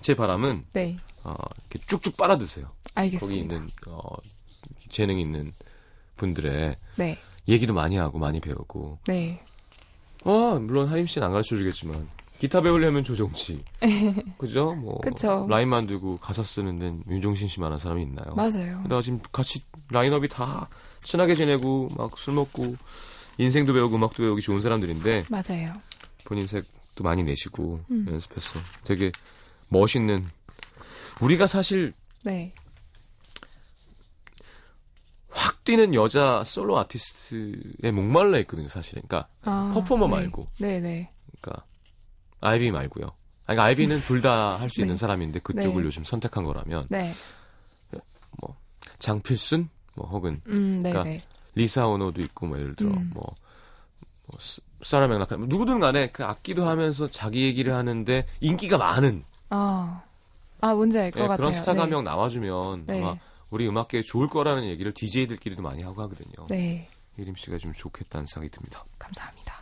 제 0.00 0.14
바람은 0.14 0.64
네. 0.72 0.96
어, 1.24 1.34
이렇게 1.70 1.86
쭉쭉 1.86 2.16
빨아드세요. 2.16 2.64
거기 2.64 2.90
알겠습니다. 2.94 3.54
있는 3.56 3.70
어, 3.88 4.00
재능 4.88 5.18
있는 5.18 5.52
분들의 6.16 6.74
네. 6.96 7.18
얘기도 7.48 7.74
많이 7.74 7.96
하고 7.96 8.18
많이 8.18 8.40
배우고. 8.40 8.98
네. 9.08 9.44
어, 10.24 10.58
물론 10.58 10.88
하림 10.88 11.06
씨는 11.06 11.26
안 11.26 11.32
가르쳐 11.32 11.54
주겠지만 11.54 12.08
기타 12.40 12.62
배우려면 12.62 13.04
조정치. 13.04 13.62
그죠? 14.38 14.74
뭐 14.74 14.98
그쵸. 15.02 15.46
라인 15.50 15.68
만들고 15.68 16.16
가사 16.18 16.42
쓰는 16.42 16.78
데는 16.78 17.04
윤종신 17.06 17.48
씨 17.48 17.60
만한 17.60 17.78
사람이 17.78 18.02
있나요? 18.02 18.34
맞아요. 18.34 18.80
내가 18.84 19.02
지금 19.02 19.20
같이 19.30 19.62
라인업이 19.90 20.26
다 20.28 20.70
친하게 21.02 21.34
지내고 21.34 21.90
막 21.98 22.16
술 22.16 22.32
먹고 22.34 22.76
인생도 23.36 23.74
배우고 23.74 23.96
음악도 23.96 24.22
배우기 24.22 24.40
좋은 24.40 24.62
사람들인데 24.62 25.26
맞아요. 25.28 25.74
본인 26.24 26.46
색도 26.46 27.04
많이 27.04 27.22
내시고 27.22 27.80
음. 27.90 28.06
연습해서 28.08 28.58
되게 28.84 29.12
멋있는 29.68 30.24
우리가 31.20 31.46
사실 31.46 31.92
네. 32.24 32.54
확 35.28 35.62
뛰는 35.64 35.94
여자 35.94 36.42
솔로 36.44 36.78
아티스트에 36.78 37.90
목말라 37.92 38.38
있거든요, 38.40 38.68
사실은. 38.68 39.02
그러니까, 39.06 39.28
아, 39.42 39.70
퍼포머 39.74 40.06
네. 40.08 40.14
말고. 40.16 40.48
네 40.58 40.80
네. 40.80 41.10
그러니까 41.40 41.64
아이비 42.40 42.70
말고요. 42.70 43.04
아니, 43.06 43.56
그러니까 43.56 43.64
아이비는 43.64 44.00
둘 44.06 44.22
다 44.22 44.54
할수 44.58 44.76
네. 44.76 44.82
있는 44.82 44.96
사람인데 44.96 45.40
그쪽을 45.40 45.82
네. 45.82 45.86
요즘 45.86 46.04
선택한 46.04 46.44
거라면 46.44 46.86
네. 46.90 47.12
장필순 48.98 49.68
뭐 49.94 50.08
혹은 50.08 50.40
음. 50.46 50.80
그러니까 50.82 51.24
리사 51.54 51.86
오노도 51.86 52.20
있고 52.22 52.46
뭐 52.46 52.58
예를 52.58 52.74
들어 52.76 52.90
음. 52.90 53.10
뭐, 53.14 53.24
뭐 54.26 54.40
스- 54.40 54.60
사라 54.82 55.06
맥락카 55.08 55.36
누구든 55.36 55.80
간에 55.80 56.10
그 56.10 56.24
악기도 56.24 56.66
하면서 56.68 57.08
자기 57.10 57.44
얘기를 57.44 57.74
하는데 57.74 58.26
인기가 58.40 58.78
많은 58.78 59.24
아. 59.50 60.02
아, 60.62 60.74
뭔지 60.74 60.98
알것 60.98 61.16
예, 61.16 61.22
같아요. 61.22 61.36
그런 61.38 61.54
스타가 61.54 61.82
한 61.82 61.88
네. 61.88 61.96
명 61.96 62.04
나와주면 62.04 62.84
네. 62.86 63.02
아마 63.02 63.16
우리 63.48 63.66
음악계에 63.66 64.02
좋을 64.02 64.28
거라는 64.28 64.64
얘기를 64.68 64.92
DJ들끼리도 64.92 65.62
많이 65.62 65.82
하고 65.82 66.02
하거든요. 66.02 66.46
네. 66.50 66.86
예림 67.18 67.34
씨가 67.34 67.56
좀 67.58 67.72
좋겠다는 67.72 68.26
생각이 68.26 68.50
듭니다. 68.50 68.84
감사합니다. 68.98 69.54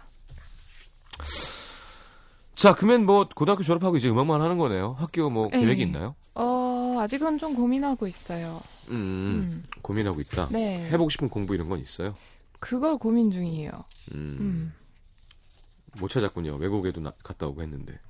자, 2.59 2.75
그러면 2.75 3.07
뭐 3.07 3.29
고등학교 3.33 3.63
졸업하고 3.63 3.97
이제 3.99 4.09
음악만 4.11 4.41
하는 4.41 4.59
거네요. 4.59 4.97
학교 4.99 5.31
뭐 5.31 5.49
네. 5.49 5.61
계획이 5.61 5.83
있나요? 5.83 6.17
어, 6.35 6.97
아직은 6.99 7.39
좀 7.39 7.55
고민하고 7.55 8.09
있어요. 8.09 8.61
음, 8.89 8.95
음. 8.95 9.63
고민하고 9.81 10.21
있다. 10.21 10.49
네. 10.51 10.89
해보고 10.91 11.09
싶은 11.09 11.29
공부 11.29 11.55
이런 11.55 11.69
건 11.69 11.79
있어요? 11.79 12.15
그걸 12.59 12.99
고민 12.99 13.31
중이에요. 13.31 13.71
음, 14.13 14.37
음. 14.41 14.73
못 16.01 16.09
찾았군요. 16.09 16.57
외국에도 16.57 17.01
나- 17.01 17.13
갔다 17.23 17.47
오고 17.47 17.63
했는데. 17.63 18.01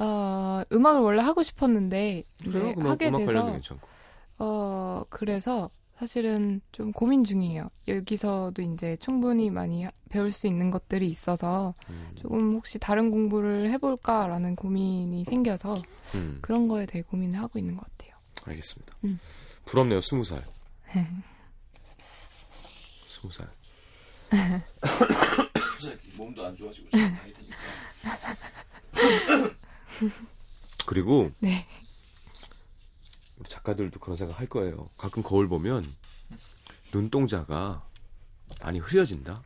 어, 0.00 0.62
음악을 0.72 1.00
원래 1.00 1.22
하고 1.22 1.44
싶었는데 1.44 2.24
그래요? 2.42 2.74
하게 2.78 3.06
음악 3.08 3.18
돼서 3.26 3.52
괜찮고. 3.52 3.88
어, 4.40 5.04
그래서 5.08 5.70
사실은 5.98 6.60
좀 6.72 6.92
고민 6.92 7.22
중이에요. 7.24 7.70
여기서도 7.86 8.60
이제 8.62 8.96
충분히 9.00 9.48
많이 9.50 9.84
하- 9.84 9.92
배울 10.08 10.32
수 10.32 10.46
있는 10.46 10.70
것들이 10.70 11.08
있어서 11.08 11.74
음, 11.88 12.10
조금 12.20 12.54
혹시 12.54 12.78
다른 12.78 13.10
공부를 13.10 13.70
해볼까라는 13.70 14.56
고민이 14.56 15.24
생겨서 15.24 15.74
음, 16.16 16.38
그런 16.42 16.66
거에 16.68 16.86
대해 16.86 17.02
고민을 17.02 17.38
하고 17.40 17.58
있는 17.58 17.76
것 17.76 17.86
같아요. 17.96 18.14
알겠습니다. 18.44 18.94
음. 19.04 19.18
부럽네요. 19.64 20.00
스무 20.00 20.24
살. 20.24 20.44
스무 23.08 23.32
살. 23.32 23.48
몸도 26.16 26.44
안 26.46 26.54
좋아지고 26.56 26.88
그리고 30.86 31.30
네. 31.40 31.66
작가들도 33.58 34.00
그런 34.00 34.16
생각 34.16 34.40
할 34.40 34.48
거예요. 34.48 34.88
가끔 34.98 35.22
거울 35.22 35.48
보면 35.48 35.86
눈동자가 36.92 37.84
많이 38.60 38.80
흐려진다. 38.80 39.42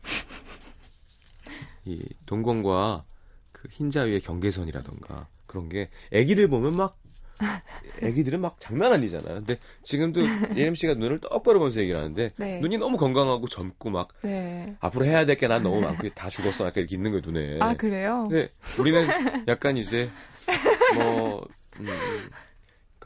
이 1.85 2.03
동공과 2.27 3.05
그 3.53 3.69
흰자위의 3.71 4.21
경계선이라던가 4.21 5.29
그런 5.47 5.69
게 5.69 5.91
애기들 6.13 6.49
보면 6.49 6.75
막 6.77 6.99
애기들은 8.03 8.41
막 8.41 8.57
장난 8.61 8.93
아니잖아요. 8.95 9.35
근데 9.35 9.59
지금도 9.85 10.23
예림 10.57 10.75
씨가 10.75 10.95
눈을 10.95 11.21
똑바로 11.21 11.59
보면서 11.59 11.81
얘기를 11.81 11.99
하는데 11.99 12.31
네. 12.37 12.61
눈이 12.61 12.79
너무 12.79 12.97
건강하고 12.97 13.47
젊고 13.47 13.91
막 13.91 14.09
네. 14.23 14.75
앞으로 14.81 15.05
해야 15.05 15.25
될 15.27 15.37
게 15.37 15.47
난 15.49 15.63
너무 15.63 15.81
많고 15.83 16.09
다 16.11 16.29
죽었어 16.31 16.65
약간 16.67 16.81
이렇게 16.83 16.97
있는 16.97 17.11
거예요 17.13 17.23
눈에. 17.25 17.59
아, 17.61 17.75
그래요? 17.75 18.27
근데 18.31 18.51
우리는 18.79 19.07
약간 19.49 19.77
이제 19.77 20.11
뭐 20.95 21.47
음, 21.79 21.87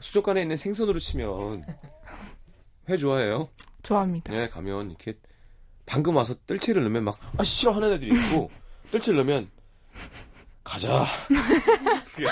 수족관에 0.03 0.41
있는 0.41 0.57
생선으로 0.57 0.99
치면 0.99 1.63
회 2.89 2.97
좋아해요. 2.97 3.47
좋아합니다. 3.83 4.31
네 4.33 4.49
가면 4.49 4.89
이렇게 4.89 5.17
방금 5.85 6.17
와서 6.17 6.35
뜰채를 6.45 6.83
넣으면 6.83 7.05
막 7.05 7.17
아 7.37 7.43
싫어 7.45 7.71
하는 7.71 7.93
애들이 7.93 8.13
있고 8.13 8.51
뜰채를 8.91 9.17
넣으면 9.17 9.49
가자. 10.63 11.05
그게- 12.15 12.27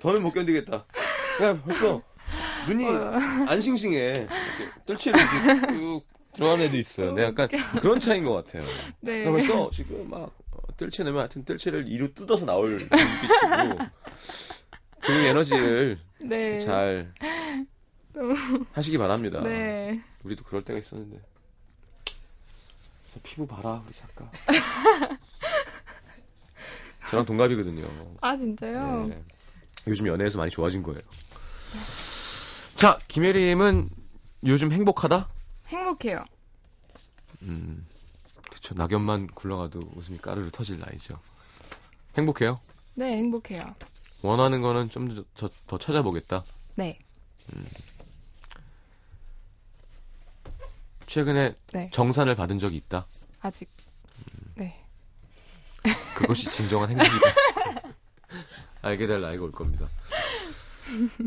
더는 0.00 0.22
못 0.22 0.32
견디겠다. 0.32 0.84
야 1.42 1.62
벌써 1.62 2.00
눈이 2.68 2.86
안 3.48 3.60
싱싱해. 3.60 3.98
이렇게 4.12 4.28
뜰채를 4.86 5.20
이렇게 5.20 5.74
쭉 5.74 6.02
들어간 6.32 6.60
애도 6.60 6.76
있어요. 6.76 7.12
네, 7.12 7.24
약간 7.24 7.48
그런 7.80 7.98
차이인 7.98 8.24
것 8.24 8.32
같아요. 8.34 8.62
네. 9.00 9.20
그러면서 9.24 9.70
지금 9.72 10.08
막 10.10 10.20
어, 10.22 10.30
뜰채 10.76 11.04
넣으면 11.04 11.20
하여튼 11.20 11.44
뜰채를 11.44 11.88
이루 11.88 12.12
뜯어서 12.12 12.46
나올 12.46 12.78
눈빛이고 12.90 13.78
그 15.00 15.12
에너지를 15.12 15.98
네. 16.20 16.58
잘 16.58 17.12
하시기 18.72 18.98
바랍니다. 18.98 19.40
네. 19.40 20.02
우리도 20.22 20.44
그럴 20.44 20.64
때가 20.64 20.78
있었는데. 20.78 21.20
피부 23.22 23.46
봐라 23.46 23.82
우리 23.86 23.94
작가. 23.94 24.28
저랑 27.10 27.24
동갑이거든요. 27.26 27.84
아, 28.20 28.36
진짜요? 28.36 29.06
네. 29.06 29.22
요즘 29.86 30.06
연애에서 30.06 30.38
많이 30.38 30.50
좋아진 30.50 30.82
거예요. 30.82 31.00
자, 32.74 32.98
김혜림은 33.08 33.90
요즘 34.46 34.72
행복하다? 34.72 35.28
행복해요. 35.68 36.24
음, 37.42 37.86
그쵸. 38.64 38.74
낙엽만 38.76 39.26
굴러가도 39.26 39.92
웃음이 39.94 40.18
까르르 40.18 40.50
터질 40.50 40.78
나이죠. 40.80 41.20
행복해요? 42.16 42.60
네, 42.94 43.18
행복해요. 43.18 43.74
원하는 44.22 44.62
거는 44.62 44.88
좀더더 44.88 45.78
찾아보겠다. 45.78 46.44
네. 46.76 46.98
최근에 51.06 51.54
네. 51.74 51.90
정산을 51.92 52.34
받은 52.36 52.58
적이 52.58 52.76
있다. 52.78 53.06
아직. 53.42 53.68
네. 54.54 54.82
그것이 56.16 56.48
진정한 56.50 56.88
행복이다. 56.88 57.14
알게 58.80 59.06
될 59.06 59.20
나이가 59.20 59.42
올 59.44 59.52
겁니다. 59.52 59.86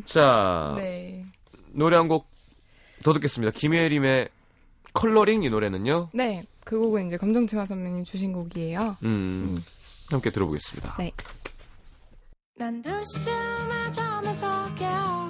자, 0.06 0.74
네. 0.78 1.24
노래 1.72 1.96
한 1.98 2.08
곡 2.08 2.36
더 3.04 3.14
듣겠습니다. 3.14 3.52
김혜림의 3.52 4.28
컬러링 4.98 5.44
이 5.44 5.50
노래는요. 5.50 6.10
네. 6.14 6.44
그 6.66 6.78
곡은 6.80 7.08
이제 7.08 7.18
검정치마 7.18 7.66
선배님 7.68 8.04
주신 8.04 8.34
곡이에요. 8.34 8.98
음, 9.04 9.64
함께 10.10 10.32
들어보겠습니다. 10.32 10.96
네. 10.98 11.12
난 12.56 12.82
2시쯤에 12.82 13.94
잠에서 13.94 14.74
깨어 14.76 15.30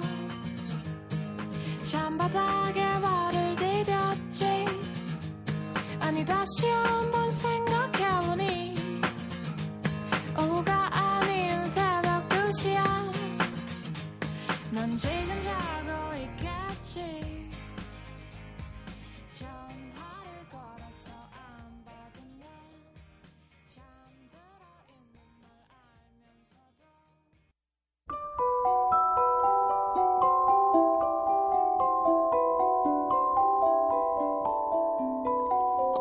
찬바닥에 1.82 3.00
발을 3.00 3.56
디뎠지 3.56 4.66
아니 6.00 6.24
다시 6.24 6.66
한번 6.66 7.30
생각해보니 7.30 8.74
오후가 10.38 10.96
아닌 10.96 11.68
새벽 11.68 12.26
2시야 12.30 13.12
넌 14.72 14.96
지금 14.96 15.42
자고 15.42 16.07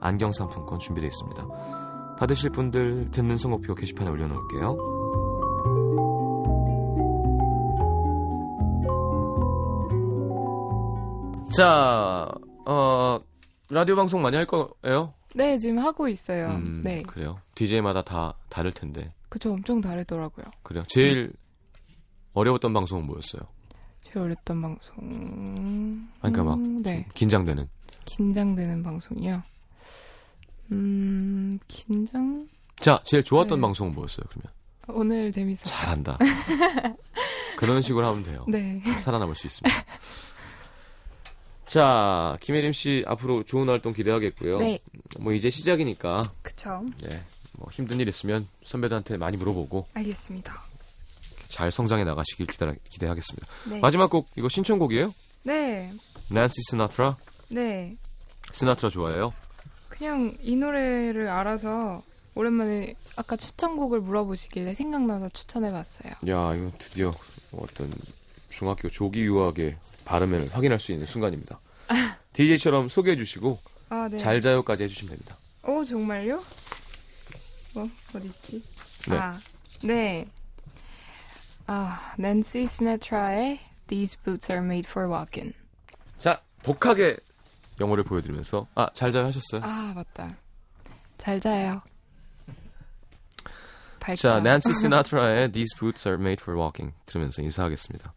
안경 0.00 0.32
상품권 0.32 0.78
준비되어 0.78 1.08
있습니다. 1.08 1.46
받으실 2.18 2.50
분들 2.50 3.10
듣는 3.10 3.36
선곡표 3.36 3.74
게시판에 3.74 4.10
올려놓을게요. 4.10 4.76
자, 11.56 12.28
어, 12.66 13.18
라디오 13.70 13.96
방송 13.96 14.20
많이 14.20 14.36
할 14.36 14.46
거예요? 14.46 15.14
네, 15.34 15.58
지금 15.58 15.78
하고 15.78 16.08
있어요. 16.08 16.48
음, 16.48 16.82
네. 16.84 17.02
그래요. 17.02 17.38
DJ마다 17.54 18.02
다 18.02 18.34
다를 18.48 18.72
텐데. 18.72 19.12
그쵸, 19.28 19.52
엄청 19.52 19.80
다르더라고요. 19.80 20.46
그래요. 20.62 20.84
제일 20.88 21.32
어려웠던 22.32 22.72
방송은 22.72 23.06
뭐였어요? 23.06 23.42
제일 24.02 24.18
어렸던 24.18 24.62
방송. 24.62 24.94
아니, 26.20 26.32
그러니까 26.32 26.44
막 26.44 26.54
음, 26.58 26.82
네. 26.82 27.02
좀 27.02 27.04
긴장되는. 27.14 27.68
긴장되는 28.04 28.82
방송이요. 28.82 29.42
음, 30.72 31.58
긴장? 31.68 32.48
자, 32.76 33.00
제일 33.04 33.24
좋았던 33.24 33.58
네. 33.58 33.62
방송은 33.62 33.94
뭐였어요, 33.94 34.24
그러면? 34.30 34.52
오늘 34.88 35.32
재밌었어요. 35.32 35.64
잘한다. 35.64 36.18
그런 37.56 37.82
식으로 37.82 38.06
하면 38.06 38.22
돼요. 38.22 38.44
네. 38.48 38.80
살아남을 39.00 39.34
수 39.34 39.46
있습니다. 39.46 39.84
자, 41.66 42.36
김혜림 42.40 42.72
씨 42.72 43.04
앞으로 43.06 43.42
좋은 43.42 43.68
활동 43.68 43.92
기대하겠고요. 43.92 44.58
네. 44.60 44.78
뭐 45.20 45.32
이제 45.34 45.50
시작이니까 45.50 46.22
그쵸. 46.40 46.82
네, 47.02 47.22
뭐 47.52 47.68
힘든 47.70 48.00
일 48.00 48.08
있으면 48.08 48.48
선배들한테 48.64 49.18
많이 49.18 49.36
물어보고 49.36 49.86
알겠습니다. 49.92 50.64
잘 51.48 51.70
성장해 51.70 52.04
나가시길 52.04 52.46
기대, 52.46 52.74
기대하겠습니다. 52.88 53.46
네. 53.68 53.80
마지막 53.80 54.08
곡 54.08 54.28
이거 54.36 54.48
신청곡이에요? 54.48 55.12
네. 55.42 55.92
낸시 56.30 56.54
스나트라? 56.70 57.16
네. 57.48 57.96
스나트라 58.52 58.88
좋아해요? 58.88 59.32
그냥 59.98 60.36
이 60.42 60.56
노래를 60.56 61.28
알아서 61.28 62.02
오랜만에 62.34 62.94
아까 63.16 63.34
추천곡을 63.36 64.00
물어보시길래 64.00 64.74
생각나서 64.74 65.28
추천해봤어요. 65.30 66.12
야, 66.28 66.54
이거 66.54 66.70
드디어 66.78 67.12
어떤 67.52 67.92
중학교 68.48 68.88
조기 68.88 69.22
유학의 69.22 69.76
발음을 70.04 70.46
확인할 70.52 70.78
수 70.78 70.92
있는 70.92 71.06
순간입니다. 71.06 71.58
DJ처럼 72.32 72.88
소개해 72.88 73.16
주시고 73.16 73.58
아, 73.88 74.08
네. 74.08 74.16
잘 74.18 74.40
자요까지 74.40 74.84
해주시면 74.84 75.16
됩니다. 75.16 75.36
오, 75.64 75.84
정말요? 75.84 76.44
뭐, 77.74 77.88
어디 78.14 78.26
있지? 78.28 78.62
네. 79.08 79.16
아, 79.16 79.38
네. 79.82 80.26
아, 81.66 82.14
낸시 82.18 82.66
시네트라의 82.66 83.58
These 83.88 84.20
boots 84.22 84.52
are 84.52 84.64
made 84.64 84.88
for 84.88 85.10
walking. 85.10 85.54
자, 86.18 86.40
독하게 86.62 87.16
영어를 87.80 88.04
보여드리면서 88.04 88.66
아, 88.74 88.88
잘 88.92 89.10
자요 89.12 89.26
하셨어요? 89.26 89.60
아, 89.62 89.92
맞다. 89.94 90.36
잘 91.16 91.40
자요. 91.40 91.82
발자. 94.00 94.30
자, 94.30 94.40
낸시 94.40 94.72
시나트라의 94.74 95.52
These 95.52 95.78
boots 95.78 96.08
are 96.08 96.20
made 96.20 96.40
for 96.40 96.58
walking 96.58 96.94
들으면서 97.06 97.42
인사하겠습니다. 97.42 98.12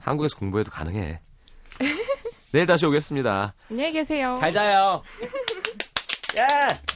한국에서 0.00 0.36
공부해도 0.38 0.70
가능해. 0.70 1.20
내일 2.52 2.66
다시 2.66 2.86
오겠습니다. 2.86 3.54
안녕히 3.70 3.92
계세요. 3.92 4.34
잘 4.38 4.52
자요. 4.52 5.02
야! 6.38 6.46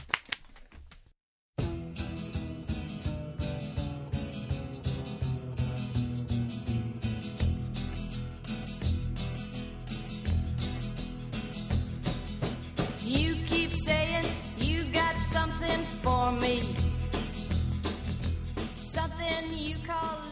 me. 16.39 16.63
Something 18.83 19.51
you 19.51 19.77
call 19.85 20.30